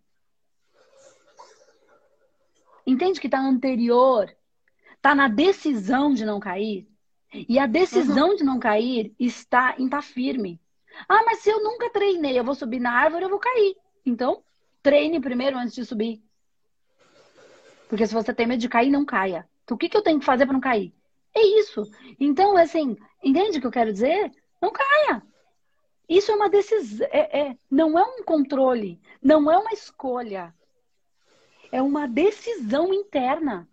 Entende 2.85 3.21
que 3.21 3.29
está 3.29 3.39
anterior, 3.39 4.29
está 5.01 5.15
na 5.15 5.29
decisão 5.29 6.13
de 6.13 6.27
não 6.27 6.39
cair. 6.39 6.87
E 7.33 7.59
a 7.59 7.67
decisão 7.67 8.31
uhum. 8.31 8.37
de 8.37 8.45
não 8.45 8.59
cair 8.59 9.15
está 9.19 9.75
em 9.79 9.87
estar 9.87 9.99
tá 9.99 10.03
firme. 10.03 10.61
Ah, 11.09 11.23
mas 11.25 11.39
se 11.39 11.49
eu 11.49 11.63
nunca 11.63 11.89
treinei, 11.89 12.39
eu 12.39 12.45
vou 12.45 12.55
subir 12.55 12.81
na 12.81 12.93
árvore, 12.93 13.25
eu 13.25 13.31
vou 13.31 13.39
cair. 13.39 13.77
Então, 14.05 14.43
treine 14.83 15.19
primeiro 15.19 15.57
antes 15.57 15.75
de 15.75 15.85
subir. 15.87 16.23
Porque 17.89 18.07
se 18.07 18.13
você 18.13 18.35
tem 18.35 18.47
medo 18.47 18.61
de 18.61 18.69
cair, 18.69 18.91
não 18.91 19.05
caia. 19.05 19.49
Então, 19.65 19.75
o 19.75 19.79
que, 19.79 19.89
que 19.89 19.97
eu 19.97 20.03
tenho 20.03 20.21
que 20.21 20.27
fazer 20.27 20.45
para 20.45 20.53
não 20.53 20.61
cair? 20.61 20.93
É 21.35 21.41
isso. 21.41 21.91
Então, 22.19 22.57
assim, 22.57 22.97
entende 23.25 23.57
o 23.57 23.61
que 23.61 23.67
eu 23.67 23.73
quero 23.73 23.93
dizer? 23.93 24.31
Não 24.61 24.71
caia. 24.71 25.23
Isso 26.09 26.31
é 26.31 26.35
uma 26.35 26.51
decisão, 26.51 27.07
é, 27.11 27.41
é, 27.41 27.57
não 27.71 27.97
é 27.99 28.03
um 28.03 28.23
controle, 28.25 29.01
não 29.23 29.51
é 29.51 29.57
uma 29.57 29.73
escolha. 29.73 30.53
É 31.73 31.81
uma 31.81 32.07
decisão 32.09 32.93
interna 32.93 33.70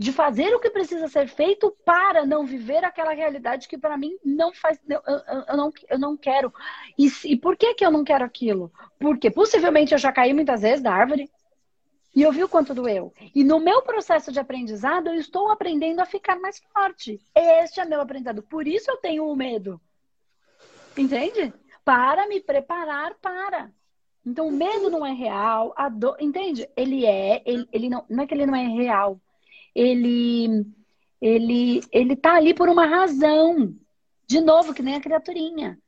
de 0.00 0.12
fazer 0.12 0.54
o 0.54 0.58
que 0.58 0.70
precisa 0.70 1.08
ser 1.08 1.28
feito 1.28 1.70
para 1.84 2.24
não 2.24 2.46
viver 2.46 2.82
aquela 2.84 3.12
realidade 3.12 3.68
que 3.68 3.76
para 3.76 3.98
mim 3.98 4.16
não 4.24 4.50
faz, 4.50 4.80
eu, 4.88 5.00
eu, 5.06 5.44
eu, 5.48 5.56
não, 5.56 5.72
eu 5.90 5.98
não 5.98 6.16
quero. 6.16 6.50
E, 6.98 7.12
e 7.24 7.36
por 7.36 7.54
que, 7.54 7.74
que 7.74 7.84
eu 7.84 7.90
não 7.90 8.02
quero 8.02 8.24
aquilo? 8.24 8.72
Porque 8.98 9.30
possivelmente 9.30 9.92
eu 9.92 9.98
já 9.98 10.10
caí 10.10 10.32
muitas 10.32 10.62
vezes 10.62 10.82
da 10.82 10.90
árvore 10.90 11.30
e 12.16 12.22
eu 12.22 12.32
vi 12.32 12.42
o 12.42 12.48
quanto 12.48 12.74
doeu. 12.74 13.12
E 13.34 13.44
no 13.44 13.60
meu 13.60 13.82
processo 13.82 14.32
de 14.32 14.40
aprendizado, 14.40 15.08
eu 15.08 15.16
estou 15.16 15.50
aprendendo 15.50 16.00
a 16.00 16.06
ficar 16.06 16.40
mais 16.40 16.58
forte. 16.72 17.20
Este 17.34 17.80
é 17.80 17.84
meu 17.84 18.00
aprendizado. 18.00 18.42
Por 18.42 18.66
isso 18.66 18.90
eu 18.90 18.96
tenho 18.96 19.28
o 19.28 19.36
medo. 19.36 19.78
Entende? 20.96 21.52
para 21.84 22.28
me 22.28 22.40
preparar 22.40 23.14
para. 23.20 23.72
Então, 24.24 24.48
o 24.48 24.52
medo 24.52 24.90
não 24.90 25.04
é 25.04 25.12
real, 25.12 25.72
a 25.76 25.88
dor, 25.88 26.16
entende? 26.20 26.68
Ele 26.76 27.06
é, 27.06 27.42
ele, 27.44 27.68
ele 27.72 27.88
não, 27.88 28.04
não 28.08 28.22
é 28.22 28.26
que 28.26 28.34
ele 28.34 28.46
não 28.46 28.54
é 28.54 28.66
real. 28.66 29.20
Ele, 29.74 30.66
ele, 31.20 31.80
ele 31.92 32.16
tá 32.16 32.34
ali 32.34 32.54
por 32.54 32.68
uma 32.68 32.86
razão. 32.86 33.74
De 34.26 34.40
novo, 34.40 34.74
que 34.74 34.82
nem 34.82 34.96
a 34.96 35.00
criaturinha. 35.00 35.78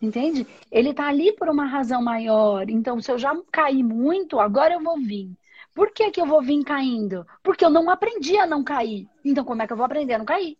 Entende? 0.00 0.46
Ele 0.70 0.92
tá 0.92 1.06
ali 1.06 1.32
por 1.32 1.48
uma 1.48 1.64
razão 1.64 2.02
maior. 2.02 2.68
Então, 2.68 3.00
se 3.00 3.10
eu 3.10 3.18
já 3.18 3.34
caí 3.52 3.82
muito, 3.82 4.40
agora 4.40 4.74
eu 4.74 4.82
vou 4.82 4.96
vir. 4.98 5.30
Por 5.74 5.90
que, 5.92 6.10
que 6.10 6.20
eu 6.20 6.26
vou 6.26 6.42
vir 6.42 6.62
caindo? 6.64 7.26
Porque 7.42 7.64
eu 7.64 7.70
não 7.70 7.88
aprendi 7.88 8.36
a 8.36 8.46
não 8.46 8.62
cair. 8.62 9.08
Então, 9.24 9.44
como 9.44 9.62
é 9.62 9.66
que 9.66 9.72
eu 9.72 9.76
vou 9.76 9.86
aprender 9.86 10.14
a 10.14 10.18
não 10.18 10.24
cair? 10.24 10.58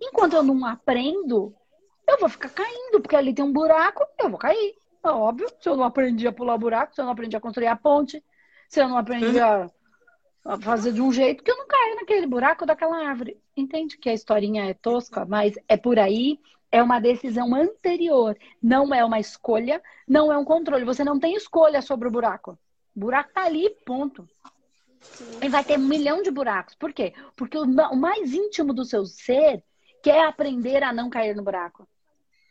Enquanto 0.00 0.34
eu 0.34 0.42
não 0.42 0.64
aprendo, 0.64 1.54
eu 2.08 2.18
vou 2.18 2.28
ficar 2.28 2.50
caindo, 2.50 3.00
porque 3.00 3.16
ali 3.16 3.34
tem 3.34 3.44
um 3.44 3.52
buraco, 3.52 4.04
eu 4.18 4.30
vou 4.30 4.38
cair. 4.38 4.74
É 5.04 5.08
óbvio. 5.08 5.48
Se 5.60 5.68
eu 5.68 5.76
não 5.76 5.84
aprendi 5.84 6.26
a 6.26 6.32
pular 6.32 6.56
buraco, 6.56 6.94
se 6.94 7.00
eu 7.00 7.04
não 7.04 7.12
aprendi 7.12 7.36
a 7.36 7.40
construir 7.40 7.66
a 7.66 7.76
ponte, 7.76 8.24
se 8.68 8.80
eu 8.80 8.88
não 8.88 8.96
aprendi 8.96 9.38
a, 9.38 9.70
fazer 10.60 10.92
de 10.92 11.00
um 11.00 11.12
jeito 11.12 11.42
que 11.42 11.50
eu 11.50 11.56
não 11.56 11.66
caio 11.66 11.96
naquele 11.96 12.26
buraco 12.26 12.66
daquela 12.66 13.06
árvore. 13.08 13.40
Entende 13.56 13.96
que 13.96 14.08
a 14.08 14.14
historinha 14.14 14.66
é 14.66 14.74
tosca, 14.74 15.24
mas 15.24 15.54
é 15.68 15.76
por 15.76 15.98
aí. 15.98 16.38
É 16.70 16.82
uma 16.82 16.98
decisão 16.98 17.54
anterior, 17.54 18.36
não 18.60 18.92
é 18.92 19.04
uma 19.04 19.20
escolha, 19.20 19.80
não 20.08 20.32
é 20.32 20.36
um 20.36 20.44
controle. 20.44 20.84
Você 20.84 21.04
não 21.04 21.20
tem 21.20 21.36
escolha 21.36 21.80
sobre 21.80 22.08
o 22.08 22.10
buraco. 22.10 22.58
O 22.96 23.00
buraco 23.00 23.32
tá 23.32 23.44
ali, 23.44 23.70
ponto. 23.86 24.28
E 25.40 25.48
vai 25.48 25.62
ter 25.62 25.78
um 25.78 25.86
milhão 25.86 26.20
de 26.20 26.32
buracos. 26.32 26.74
Por 26.74 26.92
quê? 26.92 27.14
Porque 27.36 27.56
o 27.56 27.96
mais 27.96 28.32
íntimo 28.32 28.72
do 28.72 28.84
seu 28.84 29.06
ser 29.06 29.62
quer 30.02 30.26
aprender 30.26 30.82
a 30.82 30.92
não 30.92 31.08
cair 31.08 31.36
no 31.36 31.44
buraco. 31.44 31.86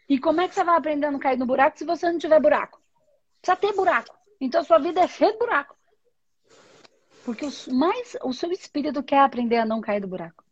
E 0.07 0.17
como 0.17 0.41
é 0.41 0.47
que 0.47 0.55
você 0.55 0.63
vai 0.63 0.77
aprender 0.77 1.07
a 1.07 1.11
não 1.11 1.19
cair 1.19 1.37
no 1.37 1.45
buraco 1.45 1.77
se 1.77 1.85
você 1.85 2.09
não 2.09 2.17
tiver 2.17 2.39
buraco? 2.39 2.81
Precisa 3.41 3.57
ter 3.57 3.73
buraco. 3.73 4.15
Então 4.39 4.61
a 4.61 4.63
sua 4.63 4.77
vida 4.77 5.01
é 5.01 5.07
cheia 5.07 5.33
de 5.33 5.37
buraco. 5.37 5.75
Porque 7.25 7.45
o, 7.45 7.73
mais, 7.73 8.17
o 8.23 8.33
seu 8.33 8.51
espírito 8.51 9.01
quer 9.01 9.19
aprender 9.19 9.57
a 9.57 9.65
não 9.65 9.81
cair 9.81 10.01
do 10.01 10.07
buraco. 10.07 10.43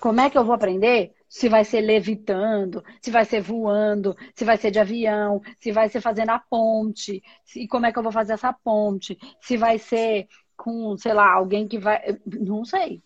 Como 0.00 0.20
é 0.20 0.30
que 0.30 0.36
eu 0.36 0.44
vou 0.44 0.54
aprender? 0.54 1.14
Se 1.28 1.48
vai 1.48 1.64
ser 1.64 1.80
levitando, 1.80 2.84
se 3.00 3.10
vai 3.10 3.24
ser 3.24 3.40
voando, 3.40 4.16
se 4.34 4.44
vai 4.44 4.56
ser 4.56 4.70
de 4.70 4.78
avião, 4.78 5.40
se 5.60 5.72
vai 5.72 5.88
ser 5.88 6.00
fazendo 6.00 6.30
a 6.30 6.38
ponte, 6.38 7.22
e 7.54 7.66
como 7.66 7.86
é 7.86 7.92
que 7.92 7.98
eu 7.98 8.02
vou 8.02 8.12
fazer 8.12 8.34
essa 8.34 8.52
ponte, 8.52 9.18
se 9.40 9.56
vai 9.56 9.78
ser 9.78 10.28
com, 10.56 10.96
sei 10.96 11.12
lá, 11.12 11.32
alguém 11.32 11.66
que 11.66 11.78
vai. 11.78 12.18
Não 12.24 12.64
sei. 12.64 13.02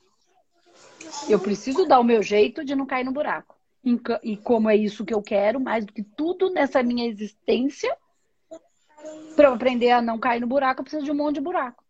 Eu 1.28 1.38
preciso 1.38 1.86
dar 1.86 1.98
o 1.98 2.04
meu 2.04 2.22
jeito 2.22 2.64
de 2.64 2.74
não 2.74 2.86
cair 2.86 3.04
no 3.04 3.12
buraco 3.12 3.60
e 4.22 4.36
como 4.36 4.68
é 4.68 4.76
isso 4.76 5.04
que 5.04 5.14
eu 5.14 5.22
quero, 5.22 5.58
mais 5.58 5.84
do 5.84 5.92
que 5.92 6.02
tudo 6.02 6.50
nessa 6.50 6.82
minha 6.82 7.08
existência, 7.08 7.96
para 9.34 9.48
eu 9.48 9.54
aprender 9.54 9.90
a 9.90 10.02
não 10.02 10.18
cair 10.18 10.40
no 10.40 10.46
buraco, 10.46 10.80
eu 10.80 10.84
preciso 10.84 11.04
de 11.04 11.10
um 11.10 11.14
monte 11.14 11.36
de 11.36 11.40
buraco. 11.40 11.82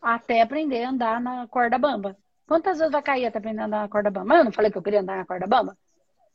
Até 0.00 0.42
aprender 0.42 0.84
a 0.84 0.90
andar 0.90 1.20
na 1.20 1.46
corda 1.48 1.78
bamba. 1.78 2.16
Quantas 2.46 2.78
vezes 2.78 2.92
vai 2.92 3.02
cair 3.02 3.26
até 3.26 3.38
aprender 3.38 3.60
a 3.60 3.66
andar 3.66 3.82
na 3.82 3.88
corda 3.88 4.10
bamba? 4.10 4.36
Eu 4.36 4.44
não 4.44 4.52
falei 4.52 4.70
que 4.70 4.78
eu 4.78 4.82
queria 4.82 5.00
andar 5.00 5.16
na 5.16 5.26
corda 5.26 5.46
bamba? 5.46 5.76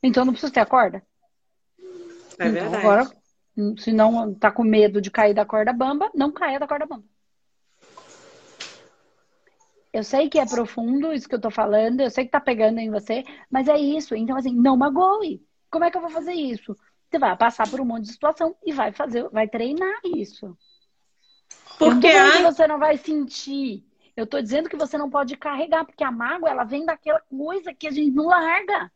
Então 0.01 0.21
eu 0.21 0.25
não 0.25 0.33
preciso 0.33 0.53
ter 0.53 0.59
a 0.59 0.65
corda. 0.65 1.01
É 2.39 2.47
então, 2.47 2.51
verdade. 2.51 2.75
Agora, 2.77 3.09
se 3.77 3.91
não 3.91 4.33
tá 4.33 4.51
com 4.51 4.63
medo 4.63 5.01
de 5.01 5.11
cair 5.11 5.33
da 5.33 5.45
corda 5.45 5.71
bamba, 5.71 6.11
não 6.13 6.31
caia 6.31 6.59
da 6.59 6.67
corda 6.67 6.85
bamba. 6.85 7.05
Eu 9.91 10.03
sei 10.03 10.27
que 10.27 10.39
é 10.39 10.45
profundo 10.45 11.13
isso 11.13 11.29
que 11.29 11.35
eu 11.35 11.41
tô 11.41 11.51
falando, 11.51 12.01
eu 12.01 12.09
sei 12.09 12.25
que 12.25 12.31
tá 12.31 12.41
pegando 12.41 12.79
em 12.79 12.89
você, 12.89 13.23
mas 13.49 13.67
é 13.67 13.77
isso. 13.77 14.15
Então, 14.15 14.35
assim, 14.35 14.55
não 14.55 14.75
magoe. 14.75 15.45
Como 15.69 15.85
é 15.85 15.91
que 15.91 15.97
eu 15.97 16.01
vou 16.01 16.09
fazer 16.09 16.33
isso? 16.33 16.75
Você 17.09 17.19
vai 17.19 17.37
passar 17.37 17.69
por 17.69 17.79
um 17.79 17.85
monte 17.85 18.05
de 18.05 18.13
situação 18.13 18.55
e 18.65 18.73
vai 18.73 18.91
fazer, 18.91 19.29
vai 19.29 19.47
treinar 19.47 19.99
isso. 20.03 20.57
Porque 21.77 22.07
eu 22.07 22.41
não 22.41 22.51
você 22.51 22.67
não 22.67 22.79
vai 22.79 22.97
sentir. 22.97 23.83
Eu 24.15 24.27
tô 24.27 24.41
dizendo 24.41 24.69
que 24.69 24.75
você 24.75 24.97
não 24.97 25.09
pode 25.09 25.35
carregar, 25.35 25.85
porque 25.85 26.03
a 26.03 26.11
mágoa, 26.11 26.49
ela 26.49 26.63
vem 26.63 26.85
daquela 26.85 27.19
coisa 27.21 27.73
que 27.73 27.87
a 27.87 27.91
gente 27.91 28.11
não 28.11 28.27
larga. 28.27 28.91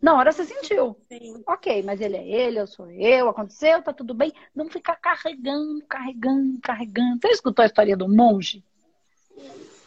Na 0.00 0.14
hora 0.14 0.30
você 0.30 0.44
sentiu. 0.44 0.96
Sim. 1.08 1.42
Ok, 1.46 1.82
mas 1.82 2.00
ele 2.00 2.16
é 2.16 2.26
ele, 2.26 2.60
eu 2.60 2.66
sou 2.66 2.90
eu, 2.90 3.28
aconteceu, 3.28 3.82
tá 3.82 3.92
tudo 3.92 4.14
bem. 4.14 4.32
Não 4.54 4.68
ficar 4.68 4.96
carregando, 4.96 5.84
carregando, 5.86 6.60
carregando. 6.60 7.18
Você 7.20 7.28
escutou 7.28 7.62
a 7.62 7.66
história 7.66 7.96
do 7.96 8.08
monge? 8.08 8.62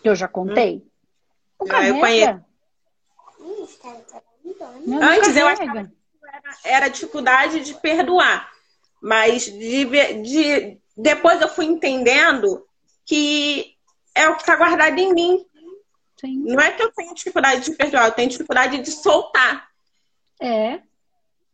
que 0.02 0.10
eu 0.10 0.16
já 0.16 0.28
contei? 0.28 0.86
Hum. 1.60 1.68
Não 1.68 1.84
eu 1.84 2.00
conheço. 2.00 2.46
Não, 4.86 5.02
Antes 5.02 5.36
eu 5.36 5.48
achava 5.48 5.84
que 5.84 5.92
era 6.64 6.88
dificuldade 6.88 7.64
de 7.64 7.74
perdoar. 7.76 8.52
Mas 9.02 9.46
de, 9.46 9.86
de, 10.22 10.80
depois 10.98 11.40
eu 11.42 11.48
fui 11.48 11.66
entendendo 11.66 12.66
que 13.06 13.76
é 14.16 14.28
o 14.28 14.36
que 14.36 14.42
está 14.42 14.56
guardado 14.56 14.98
em 14.98 15.14
mim. 15.14 15.46
Sim. 16.20 16.40
Não 16.40 16.60
é 16.60 16.72
que 16.72 16.82
eu 16.82 16.92
tenho 16.92 17.14
dificuldade 17.14 17.64
de 17.64 17.76
perdoar, 17.76 18.08
eu 18.08 18.12
tenho 18.14 18.30
dificuldade 18.30 18.82
de 18.82 18.92
soltar. 18.92 19.70
É, 20.42 20.82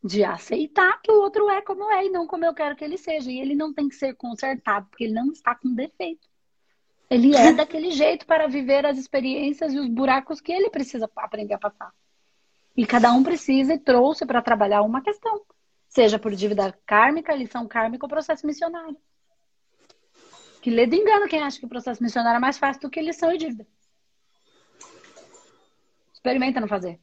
de 0.04 0.24
aceitar 0.24 1.02
que 1.02 1.12
o 1.12 1.22
outro 1.22 1.50
é 1.50 1.62
como 1.62 1.90
é 1.92 2.06
e 2.06 2.10
não 2.10 2.28
como 2.28 2.46
eu 2.46 2.54
quero 2.54 2.76
que 2.76 2.84
ele 2.84 2.98
seja. 2.98 3.32
E 3.32 3.40
ele 3.40 3.56
não 3.56 3.74
tem 3.74 3.90
que 3.90 3.96
ser 3.96 4.16
consertado, 4.16 4.88
porque 4.90 5.06
ele 5.06 5.14
não 5.14 5.32
está 5.32 5.56
com 5.56 5.74
defeito. 5.74 6.28
Ele 7.10 7.36
é 7.36 7.52
daquele 7.54 7.92
jeito 7.92 8.26
para 8.26 8.48
viver 8.48 8.86
as 8.86 8.98
experiências 8.98 9.74
e 9.74 9.80
os 9.80 9.88
buracos 9.88 10.42
que 10.42 10.52
ele 10.52 10.70
precisa 10.70 11.10
aprender 11.16 11.54
a 11.54 11.60
passar. 11.60 11.94
E 12.76 12.86
cada 12.86 13.14
um 13.14 13.24
precisa 13.24 13.74
e 13.74 13.80
trouxe 13.80 14.26
para 14.26 14.42
trabalhar 14.42 14.82
uma 14.82 15.02
questão. 15.02 15.42
Seja 15.88 16.18
por 16.18 16.34
dívida 16.34 16.78
kármica, 16.86 17.36
lição 17.36 17.68
kármica 17.68 18.06
ou 18.06 18.10
processo 18.10 18.48
missionário. 18.48 18.98
Que 20.64 20.72
lê 20.72 20.86
engano 20.86 21.28
quem 21.28 21.42
acha 21.42 21.60
que 21.60 21.66
o 21.66 21.70
processo 21.70 22.02
missionário 22.02 22.38
é 22.38 22.40
mais 22.40 22.58
fácil 22.58 22.84
do 22.84 22.90
que 22.90 23.02
lição 23.02 23.34
e 23.34 23.38
dívida. 23.38 23.68
Experimenta 26.14 26.62
não 26.62 26.70
fazer. 26.70 27.02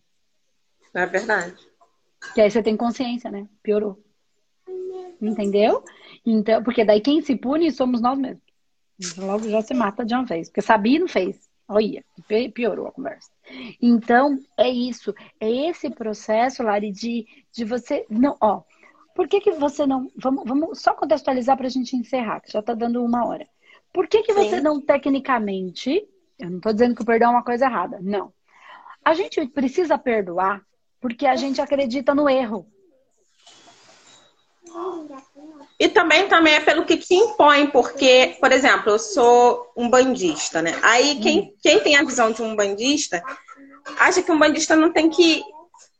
É 0.94 1.04
verdade. 1.04 1.68
Que 2.34 2.40
aí 2.40 2.50
você 2.50 2.62
tem 2.62 2.74
consciência, 2.74 3.30
né? 3.30 3.46
Piorou. 3.62 4.02
Entendeu? 5.20 5.84
Então, 6.24 6.64
porque 6.64 6.86
daí 6.86 7.02
quem 7.02 7.20
se 7.20 7.36
pune 7.36 7.70
somos 7.70 8.00
nós 8.00 8.18
mesmos. 8.18 8.42
Logo 9.18 9.46
já 9.46 9.60
se 9.60 9.74
mata 9.74 10.06
de 10.06 10.14
uma 10.14 10.24
vez. 10.24 10.48
Porque 10.48 10.62
sabia 10.62 10.96
e 10.96 11.00
não 11.00 11.08
fez. 11.08 11.46
Olha, 11.68 12.02
piorou 12.54 12.86
a 12.86 12.92
conversa. 12.92 13.30
Então, 13.80 14.38
é 14.56 14.70
isso. 14.70 15.14
É 15.38 15.50
esse 15.68 15.90
processo, 15.90 16.62
Lari, 16.62 16.90
de, 16.90 17.26
de 17.52 17.66
você. 17.66 18.06
Não, 18.08 18.38
ó. 18.40 18.62
Por 19.20 19.28
que, 19.28 19.38
que 19.38 19.50
você 19.50 19.86
não. 19.86 20.10
Vamos, 20.16 20.44
vamos 20.46 20.80
só 20.80 20.94
contextualizar 20.94 21.54
para 21.54 21.66
a 21.66 21.70
gente 21.70 21.94
encerrar, 21.94 22.40
que 22.40 22.50
já 22.50 22.60
está 22.60 22.72
dando 22.72 23.04
uma 23.04 23.26
hora. 23.26 23.46
Por 23.92 24.08
que, 24.08 24.22
que 24.22 24.32
você 24.32 24.62
não, 24.62 24.80
tecnicamente. 24.80 26.08
Eu 26.38 26.48
não 26.48 26.56
estou 26.56 26.72
dizendo 26.72 26.94
que 26.94 27.02
o 27.02 27.04
perdão 27.04 27.28
é 27.28 27.32
uma 27.34 27.44
coisa 27.44 27.66
errada. 27.66 27.98
Não. 28.00 28.32
A 29.04 29.12
gente 29.12 29.46
precisa 29.48 29.98
perdoar 29.98 30.62
porque 31.02 31.26
a 31.26 31.36
gente 31.36 31.60
acredita 31.60 32.14
no 32.14 32.30
erro. 32.30 32.66
E 35.78 35.86
também, 35.90 36.26
também 36.26 36.54
é 36.54 36.60
pelo 36.60 36.86
que 36.86 36.96
te 36.96 37.14
impõe, 37.14 37.66
porque, 37.66 38.38
por 38.40 38.50
exemplo, 38.50 38.92
eu 38.92 38.98
sou 38.98 39.70
um 39.76 39.90
bandista, 39.90 40.62
né? 40.62 40.80
Aí 40.82 41.20
quem, 41.20 41.40
hum. 41.40 41.54
quem 41.62 41.80
tem 41.80 41.94
a 41.94 42.04
visão 42.04 42.32
de 42.32 42.40
um 42.40 42.56
bandista 42.56 43.22
acha 43.98 44.22
que 44.22 44.32
um 44.32 44.38
bandista 44.38 44.74
não 44.74 44.90
tem 44.90 45.10
que. 45.10 45.42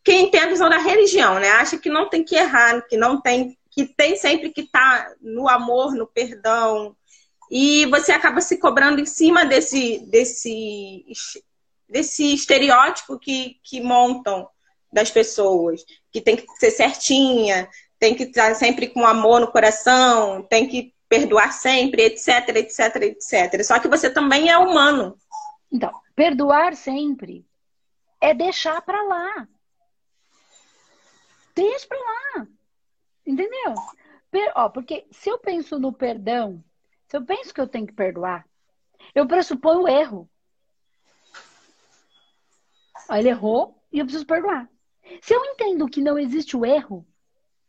Quem 0.04 0.30
tem 0.30 0.40
a 0.40 0.48
visão 0.48 0.68
da 0.68 0.78
religião, 0.78 1.38
né? 1.38 1.50
Acha 1.50 1.78
que 1.78 1.90
não 1.90 2.08
tem 2.08 2.24
que 2.24 2.34
errar, 2.34 2.80
que 2.82 2.96
não 2.96 3.20
tem. 3.20 3.56
que 3.70 3.84
tem 3.84 4.16
sempre 4.16 4.50
que 4.50 4.62
estar 4.62 5.04
tá 5.04 5.14
no 5.20 5.48
amor, 5.48 5.94
no 5.94 6.06
perdão. 6.06 6.96
E 7.50 7.86
você 7.86 8.12
acaba 8.12 8.40
se 8.40 8.58
cobrando 8.58 9.00
em 9.00 9.06
cima 9.06 9.44
desse, 9.44 9.98
desse, 10.06 11.04
desse 11.88 12.32
estereótipo 12.32 13.18
que, 13.18 13.56
que 13.64 13.80
montam 13.80 14.48
das 14.92 15.10
pessoas, 15.10 15.84
que 16.12 16.20
tem 16.20 16.36
que 16.36 16.46
ser 16.58 16.70
certinha, 16.70 17.68
tem 17.98 18.14
que 18.14 18.24
estar 18.24 18.54
sempre 18.54 18.88
com 18.88 19.06
amor 19.06 19.40
no 19.40 19.50
coração, 19.50 20.42
tem 20.42 20.66
que 20.66 20.94
perdoar 21.08 21.52
sempre, 21.52 22.02
etc, 22.02 22.48
etc, 22.56 22.96
etc. 23.02 23.62
Só 23.64 23.78
que 23.78 23.88
você 23.88 24.08
também 24.08 24.48
é 24.48 24.56
humano. 24.56 25.18
Então, 25.70 25.92
perdoar 26.14 26.74
sempre 26.74 27.44
é 28.20 28.32
deixar 28.32 28.80
para 28.82 29.02
lá. 29.02 29.48
Deixa 31.60 31.86
para 31.86 31.98
lá. 31.98 32.46
Entendeu? 33.26 33.74
Per 34.30 34.52
ó, 34.56 34.70
porque 34.70 35.06
se 35.10 35.28
eu 35.28 35.38
penso 35.38 35.78
no 35.78 35.92
perdão, 35.92 36.64
se 37.06 37.18
eu 37.18 37.24
penso 37.24 37.52
que 37.52 37.60
eu 37.60 37.68
tenho 37.68 37.86
que 37.86 37.92
perdoar, 37.92 38.46
eu 39.14 39.26
pressuponho 39.26 39.82
o 39.82 39.88
erro. 39.88 40.30
Ó, 43.10 43.14
ele 43.14 43.28
errou 43.28 43.78
e 43.92 43.98
eu 43.98 44.06
preciso 44.06 44.24
perdoar. 44.24 44.70
Se 45.20 45.34
eu 45.34 45.44
entendo 45.44 45.88
que 45.88 46.00
não 46.00 46.18
existe 46.18 46.56
o 46.56 46.64
erro, 46.64 47.06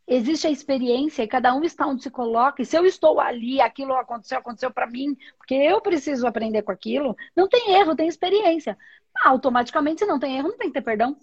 existe 0.06 0.46
a 0.46 0.50
experiência 0.50 1.22
e 1.22 1.28
cada 1.28 1.54
um 1.54 1.62
está 1.62 1.86
onde 1.86 2.02
se 2.02 2.10
coloca. 2.10 2.62
E 2.62 2.64
se 2.66 2.78
eu 2.78 2.86
estou 2.86 3.20
ali, 3.20 3.60
aquilo 3.60 3.92
aconteceu, 3.92 4.38
aconteceu 4.38 4.70
para 4.70 4.86
mim, 4.86 5.18
porque 5.36 5.54
eu 5.54 5.82
preciso 5.82 6.26
aprender 6.26 6.62
com 6.62 6.72
aquilo, 6.72 7.14
não 7.36 7.46
tem 7.46 7.72
erro, 7.72 7.94
tem 7.94 8.08
experiência. 8.08 8.78
Ah, 9.18 9.28
automaticamente, 9.28 9.98
se 9.98 10.06
não 10.06 10.18
tem 10.18 10.38
erro, 10.38 10.48
não 10.48 10.56
tem 10.56 10.68
que 10.68 10.74
ter 10.74 10.82
perdão. 10.82 11.14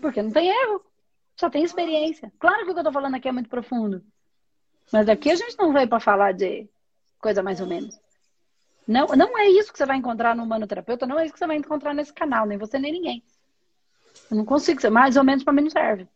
Porque 0.00 0.20
não 0.20 0.32
tem 0.32 0.48
erro, 0.48 0.82
só 1.36 1.50
tem 1.50 1.64
experiência. 1.64 2.32
Claro 2.38 2.64
que 2.64 2.70
o 2.70 2.74
que 2.74 2.78
eu 2.78 2.82
estou 2.82 2.92
falando 2.92 3.14
aqui 3.16 3.28
é 3.28 3.32
muito 3.32 3.48
profundo. 3.48 4.04
Mas 4.92 5.08
aqui 5.08 5.30
a 5.30 5.36
gente 5.36 5.58
não 5.58 5.72
veio 5.72 5.88
para 5.88 6.00
falar 6.00 6.32
de 6.32 6.68
coisa 7.20 7.42
mais 7.42 7.60
ou 7.60 7.66
menos. 7.66 7.98
Não, 8.86 9.06
não 9.08 9.38
é 9.38 9.48
isso 9.48 9.72
que 9.72 9.78
você 9.78 9.86
vai 9.86 9.96
encontrar 9.96 10.36
no 10.36 10.44
humano 10.44 10.66
terapeuta, 10.66 11.06
não 11.06 11.18
é 11.18 11.24
isso 11.24 11.32
que 11.32 11.38
você 11.38 11.46
vai 11.46 11.56
encontrar 11.56 11.94
nesse 11.94 12.12
canal, 12.12 12.46
nem 12.46 12.58
você 12.58 12.78
nem 12.78 12.92
ninguém. 12.92 13.24
Eu 14.30 14.36
não 14.36 14.44
consigo 14.44 14.80
ser, 14.80 14.90
mais 14.90 15.16
ou 15.16 15.24
menos 15.24 15.42
para 15.42 15.52
mim 15.52 15.62
não 15.62 15.70
serve. 15.70 16.06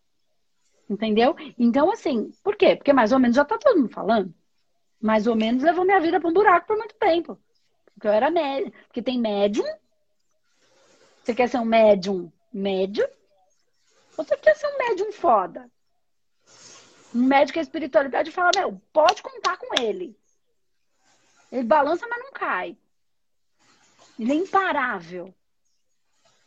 Entendeu? 0.88 1.34
Então, 1.58 1.90
assim, 1.90 2.30
por 2.42 2.56
quê? 2.56 2.76
Porque 2.76 2.92
mais 2.92 3.12
ou 3.12 3.18
menos 3.18 3.36
já 3.36 3.44
tá 3.44 3.58
todo 3.58 3.78
mundo 3.78 3.92
falando. 3.92 4.34
Mais 5.00 5.26
ou 5.26 5.34
menos 5.34 5.62
levou 5.62 5.84
minha 5.84 6.00
vida 6.00 6.20
para 6.20 6.28
um 6.28 6.32
buraco 6.32 6.66
por 6.66 6.76
muito 6.76 6.94
tempo. 6.96 7.38
Porque 7.94 8.06
eu 8.06 8.12
era 8.12 8.30
médium. 8.30 8.70
Porque 8.86 9.02
tem 9.02 9.18
médium. 9.18 9.66
Você 11.22 11.34
quer 11.34 11.48
ser 11.48 11.58
um 11.58 11.64
médium 11.64 12.32
médio? 12.52 13.06
Você 14.18 14.36
quer 14.36 14.56
ser 14.56 14.66
um 14.66 14.78
médium 14.78 15.12
foda? 15.12 15.70
Um 17.14 17.22
médico 17.22 17.60
a 17.60 17.62
espiritualidade 17.62 18.32
fala, 18.32 18.50
meu, 18.56 18.82
pode 18.92 19.22
contar 19.22 19.56
com 19.56 19.80
ele. 19.80 20.18
Ele 21.52 21.62
balança, 21.62 22.04
mas 22.08 22.24
não 22.24 22.32
cai. 22.32 22.76
Ele 24.18 24.32
é 24.32 24.34
imparável. 24.34 25.32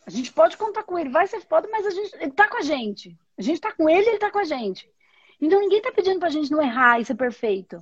A 0.05 0.09
gente 0.09 0.33
pode 0.33 0.57
contar 0.57 0.83
com 0.83 0.99
ele, 0.99 1.09
vai 1.09 1.25
ser 1.27 1.39
foda, 1.39 1.69
mas 1.71 1.85
a 1.85 1.91
gente, 1.91 2.13
ele 2.15 2.31
tá 2.31 2.49
com 2.49 2.57
a 2.57 2.61
gente. 2.61 3.17
A 3.37 3.41
gente 3.41 3.61
tá 3.61 3.71
com 3.71 3.89
ele, 3.89 4.09
ele 4.09 4.19
tá 4.19 4.29
com 4.29 4.39
a 4.39 4.43
gente. 4.43 4.91
Então 5.39 5.61
ninguém 5.61 5.81
tá 5.81 5.93
pedindo 5.93 6.19
pra 6.19 6.29
gente 6.29 6.51
não 6.51 6.61
errar 6.61 6.99
e 6.99 7.05
ser 7.05 7.15
perfeito. 7.15 7.77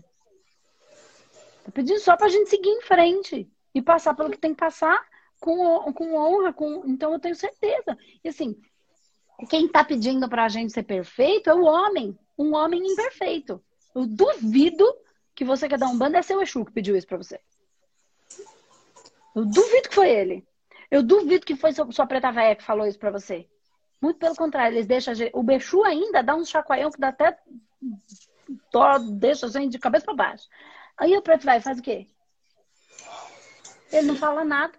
Tá 1.63 1.71
pedindo 1.73 1.99
só 1.99 2.15
pra 2.15 2.29
gente 2.29 2.47
seguir 2.47 2.69
em 2.69 2.81
frente 2.83 3.51
e 3.73 3.81
passar 3.81 4.13
pelo 4.13 4.29
que 4.29 4.37
tem 4.37 4.53
que 4.53 4.59
passar 4.59 5.03
com, 5.39 5.91
com 5.93 6.13
honra, 6.13 6.53
com 6.53 6.83
então 6.85 7.11
eu 7.11 7.19
tenho 7.19 7.35
certeza. 7.35 7.97
E 8.23 8.29
assim, 8.29 8.55
quem 9.47 9.67
tá 9.67 9.83
pedindo 9.83 10.27
pra 10.27 10.49
gente 10.49 10.73
ser 10.73 10.83
perfeito 10.83 11.49
é 11.49 11.53
o 11.53 11.63
homem, 11.63 12.17
um 12.37 12.53
homem 12.55 12.85
imperfeito. 12.85 13.61
Eu 13.95 14.05
duvido 14.05 14.85
que 15.33 15.45
você 15.45 15.67
quer 15.67 15.77
dar 15.77 15.87
um 15.87 15.97
bando 15.97 16.17
é 16.17 16.21
seu 16.21 16.41
Exu 16.41 16.65
que 16.65 16.71
pediu 16.71 16.95
isso 16.95 17.07
pra 17.07 17.17
você. 17.17 17.39
Eu 19.35 19.45
duvido 19.45 19.89
que 19.89 19.95
foi 19.95 20.09
ele. 20.09 20.47
Eu 20.91 21.03
duvido 21.03 21.45
que 21.45 21.55
foi 21.55 21.71
sua 21.71 22.07
preta 22.07 22.31
velha 22.31 22.55
que 22.55 22.63
falou 22.63 22.87
isso 22.87 22.99
para 22.99 23.11
você. 23.11 23.47
Muito 24.01 24.17
pelo 24.17 24.35
contrário, 24.35 24.75
eles 24.75 24.87
deixam. 24.87 25.13
O 25.33 25.43
Bexu 25.43 25.83
ainda 25.83 26.21
dá 26.21 26.35
um 26.35 26.45
chacoalhão 26.45 26.91
que 26.91 26.99
dá 26.99 27.09
até. 27.09 27.37
Dó, 28.71 28.97
deixa 28.97 29.45
a 29.45 29.49
gente 29.49 29.73
de 29.73 29.79
cabeça 29.79 30.05
para 30.05 30.15
baixo. 30.15 30.47
Aí 30.97 31.15
o 31.15 31.21
preto 31.21 31.45
velho 31.45 31.61
faz 31.61 31.79
o 31.79 31.81
quê? 31.81 32.07
Ele 33.91 34.07
não 34.07 34.15
fala 34.15 34.43
nada. 34.43 34.73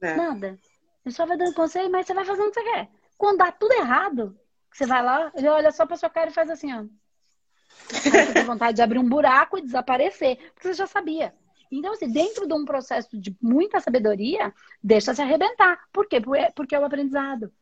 É. 0.00 0.14
Nada. 0.14 0.58
Ele 1.04 1.14
só 1.14 1.26
vai 1.26 1.36
dando 1.36 1.54
conselho, 1.54 1.90
mas 1.90 2.06
você 2.06 2.14
vai 2.14 2.24
fazendo 2.24 2.48
o 2.48 2.50
que 2.50 2.60
você 2.60 2.72
quer. 2.72 2.88
Quando 3.16 3.38
dá 3.38 3.52
tudo 3.52 3.72
errado, 3.72 4.38
você 4.72 4.86
vai 4.86 5.02
lá, 5.02 5.30
ele 5.34 5.48
olha 5.48 5.70
só 5.70 5.86
pra 5.86 5.96
sua 5.96 6.10
cara 6.10 6.30
e 6.30 6.34
faz 6.34 6.50
assim, 6.50 6.72
ó. 6.72 6.80
Aí 6.80 8.10
você 8.10 8.32
tem 8.32 8.44
vontade 8.44 8.76
de 8.76 8.82
abrir 8.82 8.98
um 8.98 9.08
buraco 9.08 9.58
e 9.58 9.62
desaparecer, 9.62 10.36
porque 10.52 10.68
você 10.68 10.74
já 10.74 10.86
sabia. 10.86 11.34
Então, 11.70 11.92
assim, 11.92 12.10
dentro 12.10 12.46
de 12.46 12.54
um 12.54 12.64
processo 12.64 13.18
de 13.18 13.36
muita 13.40 13.80
sabedoria, 13.80 14.52
deixa 14.82 15.14
se 15.14 15.22
arrebentar. 15.22 15.78
Por 15.92 16.06
quê? 16.06 16.20
Porque 16.54 16.74
é 16.74 16.78
o 16.78 16.84
aprendizado. 16.84 17.52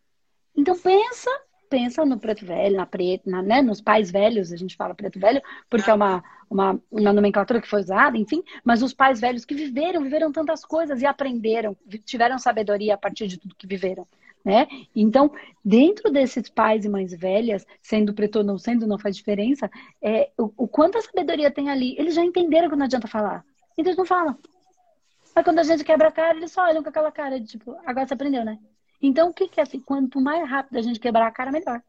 Então, 0.55 0.79
pensa, 0.79 1.31
pensa 1.71 2.05
no 2.05 2.19
preto 2.19 2.45
velho, 2.45 2.77
na 2.77 2.85
preta, 2.85 3.31
na, 3.31 3.43
né, 3.43 3.62
nos 3.62 3.81
pais 3.81 4.11
velhos, 4.11 4.53
a 4.53 4.57
gente 4.57 4.77
fala 4.77 4.95
preto 4.95 5.19
velho, 5.19 5.41
porque 5.71 5.91
é 5.91 5.95
uma, 5.95 6.23
uma, 6.51 6.79
uma 6.91 7.12
nomenclatura 7.12 7.62
que 7.62 7.69
foi 7.69 7.81
usada, 7.81 8.19
enfim, 8.19 8.43
mas 8.62 8.83
os 8.83 8.93
pais 8.93 9.19
velhos 9.19 9.47
que 9.47 9.55
viveram, 9.55 10.03
viveram 10.03 10.31
tantas 10.31 10.65
coisas 10.65 11.01
e 11.01 11.07
aprenderam, 11.07 11.75
tiveram 12.05 12.38
sabedoria 12.38 12.95
a 12.95 12.99
partir 12.99 13.27
de 13.27 13.38
tudo 13.38 13.55
que 13.55 13.67
viveram. 13.67 14.07
Né? 14.44 14.66
Então, 14.94 15.31
dentro 15.64 16.11
desses 16.11 16.48
pais 16.48 16.85
e 16.85 16.88
mães 16.88 17.12
velhas, 17.12 17.64
sendo 17.81 18.12
preto 18.12 18.37
ou 18.37 18.44
não 18.44 18.59
sendo, 18.59 18.87
não 18.87 18.98
faz 18.98 19.16
diferença, 19.16 19.70
é, 20.00 20.31
o, 20.37 20.52
o 20.57 20.68
quanto 20.68 20.98
a 20.98 21.02
sabedoria 21.02 21.50
tem 21.50 21.70
ali, 21.70 21.94
eles 21.96 22.14
já 22.14 22.24
entenderam 22.24 22.68
que 22.68 22.76
não 22.76 22.87
adianta 22.87 23.07
falar. 23.07 23.44
Então 23.72 23.90
eles 23.90 23.96
não 23.96 24.05
falam. 24.05 24.37
Mas 25.35 25.44
quando 25.44 25.61
a 25.61 25.62
gente 25.62 25.85
quebra 25.85 26.09
a 26.09 26.12
cara, 26.12 26.37
eles 26.37 26.50
só 26.52 26.64
olham 26.64 26.83
com 26.83 26.88
aquela 26.88 27.12
cara 27.12 27.40
de 27.40 27.46
tipo, 27.46 27.76
agora 27.87 28.07
você 28.07 28.14
aprendeu, 28.14 28.44
né? 28.44 28.59
Então 29.00 29.31
o 29.31 29.35
que, 29.35 29.48
que 29.48 29.61
é 29.61 29.62
assim? 29.62 29.81
Quanto 29.81 30.20
mais 30.20 30.48
rápido 30.48 30.76
a 30.76 30.83
gente 30.83 31.00
quebrar 31.00 31.26
a 31.26 31.31
cara, 31.31 31.50
melhor. 31.50 31.81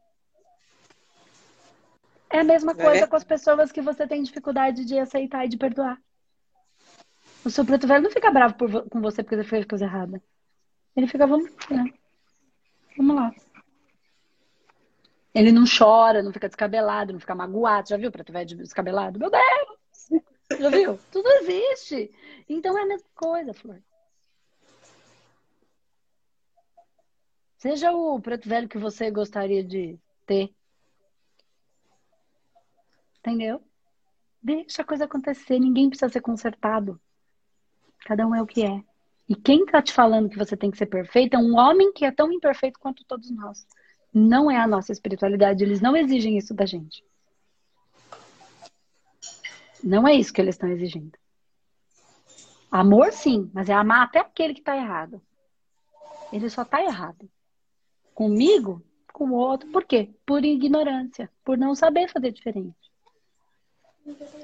É 2.30 2.40
a 2.40 2.44
mesma 2.44 2.74
coisa 2.74 3.04
é. 3.04 3.06
com 3.06 3.16
as 3.16 3.24
pessoas 3.24 3.70
que 3.70 3.80
você 3.80 4.06
tem 4.06 4.22
dificuldade 4.22 4.84
de 4.84 4.98
aceitar 4.98 5.44
e 5.44 5.48
de 5.48 5.56
perdoar. 5.56 6.00
O 7.44 7.50
seu 7.50 7.64
preto 7.64 7.86
velho 7.86 8.02
não 8.02 8.10
fica 8.10 8.30
bravo 8.30 8.54
por, 8.54 8.88
com 8.88 9.00
você 9.00 9.22
porque 9.22 9.36
você 9.36 9.44
fez 9.44 9.64
coisa 9.66 9.84
errada. 9.84 10.22
Ele 10.96 11.06
fica, 11.06 11.26
vamos, 11.26 11.50
né? 11.70 11.92
Vamos 12.96 13.16
lá. 13.16 13.34
Ele 15.34 15.50
não 15.50 15.64
chora, 15.66 16.22
não 16.22 16.32
fica 16.32 16.48
descabelado, 16.48 17.12
não 17.12 17.20
fica 17.20 17.34
magoado. 17.34 17.88
Já 17.88 17.96
viu 17.96 18.08
o 18.08 18.12
preto 18.12 18.32
velho 18.32 18.56
descabelado? 18.56 19.18
Meu 19.18 19.30
Deus! 19.30 20.24
Já 20.60 20.70
viu? 20.70 20.98
Tudo 21.10 21.28
existe. 21.40 22.14
Então 22.48 22.78
é 22.78 22.82
a 22.82 22.86
mesma 22.86 23.08
coisa, 23.14 23.52
Flor. 23.52 23.82
Seja 27.56 27.92
o 27.92 28.20
preto 28.20 28.48
velho 28.48 28.68
que 28.68 28.78
você 28.78 29.10
gostaria 29.10 29.64
de 29.64 29.98
ter. 30.26 30.54
Entendeu? 33.18 33.62
Deixa 34.42 34.82
a 34.82 34.84
coisa 34.84 35.06
acontecer. 35.06 35.58
Ninguém 35.58 35.88
precisa 35.88 36.12
ser 36.12 36.20
consertado. 36.20 37.00
Cada 38.00 38.26
um 38.26 38.34
é 38.34 38.42
o 38.42 38.46
que 38.46 38.62
é. 38.64 38.84
E 39.28 39.34
quem 39.34 39.64
tá 39.64 39.80
te 39.80 39.92
falando 39.92 40.28
que 40.28 40.36
você 40.36 40.56
tem 40.56 40.70
que 40.70 40.76
ser 40.76 40.86
perfeito 40.86 41.34
é 41.34 41.38
um 41.38 41.56
homem 41.56 41.92
que 41.92 42.04
é 42.04 42.10
tão 42.10 42.30
imperfeito 42.30 42.78
quanto 42.78 43.04
todos 43.04 43.30
nós. 43.30 43.66
Não 44.12 44.50
é 44.50 44.56
a 44.56 44.66
nossa 44.66 44.92
espiritualidade, 44.92 45.64
eles 45.64 45.80
não 45.80 45.96
exigem 45.96 46.36
isso 46.36 46.52
da 46.52 46.66
gente. 46.66 47.02
Não 49.82 50.06
é 50.06 50.14
isso 50.14 50.32
que 50.32 50.40
eles 50.40 50.54
estão 50.54 50.68
exigindo. 50.68 51.18
Amor, 52.70 53.12
sim, 53.12 53.50
mas 53.52 53.68
é 53.68 53.72
amar 53.72 54.04
até 54.04 54.20
aquele 54.20 54.52
que 54.52 54.60
está 54.60 54.76
errado. 54.76 55.20
Ele 56.32 56.48
só 56.50 56.62
está 56.62 56.82
errado. 56.82 57.28
Comigo, 58.14 58.82
com 59.12 59.30
o 59.30 59.34
outro. 59.34 59.70
Por 59.70 59.84
quê? 59.84 60.10
Por 60.26 60.44
ignorância, 60.44 61.30
por 61.44 61.56
não 61.56 61.74
saber 61.74 62.08
fazer 62.08 62.32
diferente. 62.32 62.74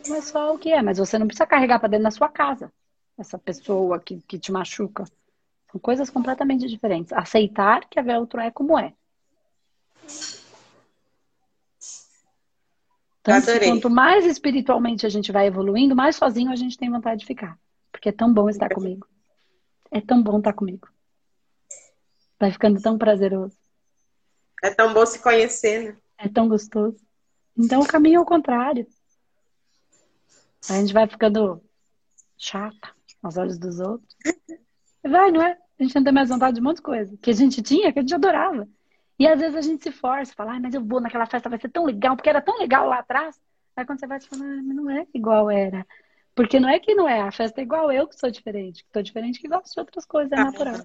Mas 0.08 0.26
só 0.26 0.54
o 0.54 0.58
que 0.58 0.72
é. 0.72 0.80
Mas 0.82 0.98
você 0.98 1.18
não 1.18 1.26
precisa 1.26 1.46
carregar 1.46 1.78
para 1.80 1.88
dentro 1.88 2.04
da 2.04 2.10
sua 2.10 2.28
casa 2.28 2.72
essa 3.20 3.38
pessoa 3.38 3.98
que, 4.00 4.20
que 4.22 4.38
te 4.38 4.50
machuca. 4.50 5.04
São 5.70 5.80
coisas 5.80 6.10
completamente 6.10 6.66
diferentes. 6.66 7.12
Aceitar 7.12 7.88
que 7.88 7.98
a 7.98 8.18
outro 8.18 8.40
é 8.40 8.50
como 8.50 8.78
é. 8.78 8.92
Tanto 13.22 13.46
que 13.46 13.60
quanto 13.60 13.90
mais 13.90 14.24
espiritualmente 14.24 15.06
a 15.06 15.08
gente 15.08 15.30
vai 15.30 15.46
evoluindo, 15.46 15.94
mais 15.94 16.16
sozinho 16.16 16.50
a 16.50 16.56
gente 16.56 16.78
tem 16.78 16.90
vontade 16.90 17.20
de 17.20 17.26
ficar. 17.26 17.58
Porque 17.92 18.08
é 18.08 18.12
tão 18.12 18.32
bom 18.32 18.48
estar 18.48 18.72
comigo. 18.72 19.06
É 19.90 20.00
tão 20.00 20.22
bom 20.22 20.38
estar 20.38 20.54
comigo. 20.54 20.88
Vai 22.38 22.50
ficando 22.50 22.80
tão 22.80 22.96
prazeroso. 22.96 23.56
É 24.62 24.70
tão 24.70 24.94
bom 24.94 25.04
se 25.04 25.18
conhecer, 25.18 25.84
né? 25.84 25.96
É 26.18 26.28
tão 26.28 26.48
gostoso. 26.48 26.96
Então 27.56 27.82
o 27.82 27.86
caminho 27.86 28.18
é 28.18 28.20
o 28.20 28.26
contrário. 28.26 28.86
A 30.68 30.74
gente 30.74 30.92
vai 30.92 31.06
ficando 31.06 31.62
chata 32.36 32.99
aos 33.22 33.36
olhos 33.36 33.58
dos 33.58 33.80
outros. 33.80 34.16
Vai, 35.02 35.30
não 35.30 35.42
é? 35.42 35.56
A 35.78 35.82
gente 35.82 35.94
não 35.94 36.04
tem 36.04 36.12
mais 36.12 36.28
vontade 36.28 36.54
de 36.54 36.60
um 36.60 36.64
monte 36.64 36.76
de 36.76 36.82
coisa. 36.82 37.16
Que 37.20 37.30
a 37.30 37.34
gente 37.34 37.62
tinha, 37.62 37.92
que 37.92 37.98
a 37.98 38.02
gente 38.02 38.14
adorava. 38.14 38.68
E 39.18 39.26
às 39.26 39.38
vezes 39.38 39.56
a 39.56 39.60
gente 39.60 39.82
se 39.82 39.92
força, 39.92 40.32
fala, 40.34 40.54
ah, 40.54 40.60
mas 40.60 40.74
eu 40.74 40.82
vou 40.82 41.00
naquela 41.00 41.26
festa, 41.26 41.48
vai 41.48 41.60
ser 41.60 41.68
tão 41.68 41.84
legal, 41.84 42.16
porque 42.16 42.30
era 42.30 42.40
tão 42.40 42.58
legal 42.58 42.88
lá 42.88 42.98
atrás. 42.98 43.38
Aí 43.76 43.84
quando 43.84 44.00
você 44.00 44.06
vai, 44.06 44.20
você 44.20 44.28
fala, 44.28 44.44
ah, 44.44 44.62
mas 44.62 44.76
não 44.76 44.90
é 44.90 45.06
igual 45.12 45.50
era. 45.50 45.86
Porque 46.34 46.58
não 46.58 46.68
é 46.68 46.78
que 46.78 46.94
não 46.94 47.08
é, 47.08 47.20
a 47.20 47.32
festa 47.32 47.60
é 47.60 47.64
igual 47.64 47.92
eu 47.92 48.08
que 48.08 48.18
sou 48.18 48.30
diferente, 48.30 48.82
que 48.82 48.90
tô 48.90 49.02
diferente 49.02 49.40
que 49.40 49.48
gosto 49.48 49.74
de 49.74 49.80
outras 49.80 50.06
coisas, 50.06 50.32
é 50.32 50.36
ah, 50.36 50.44
natural. 50.44 50.80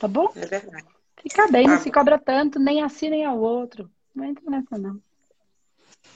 Tá 0.00 0.08
bom? 0.08 0.32
É 0.34 0.46
verdade. 0.46 0.86
Fica 1.22 1.48
bem, 1.48 1.66
não 1.66 1.76
tá 1.76 1.82
se 1.82 1.90
cobra 1.90 2.18
tanto, 2.18 2.58
nem 2.58 2.82
a 2.82 2.88
si 2.88 3.08
nem 3.08 3.24
ao 3.24 3.38
outro. 3.38 3.90
Não 4.14 4.24
entra 4.24 4.50
nessa, 4.50 4.76
não. 4.78 5.00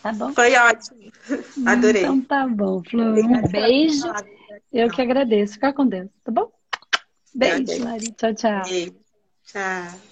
Tá 0.02 0.12
bom? 0.12 0.32
Foi 0.32 0.54
ótimo. 0.56 1.12
Adorei. 1.66 2.02
Então 2.02 2.20
tá 2.22 2.48
bom, 2.48 2.82
Flor. 2.82 3.18
Um 3.18 3.48
beijo. 3.48 4.06
Eu 4.72 4.90
que 4.90 5.02
agradeço. 5.02 5.54
Fica 5.54 5.72
com 5.72 5.86
Deus, 5.86 6.10
tá 6.24 6.32
bom? 6.32 6.50
Beijo, 7.34 7.84
Mari. 7.84 8.12
Tchau, 8.12 8.34
tchau. 8.34 8.62
Beijo. 8.64 8.94
Tchau. 9.44 10.09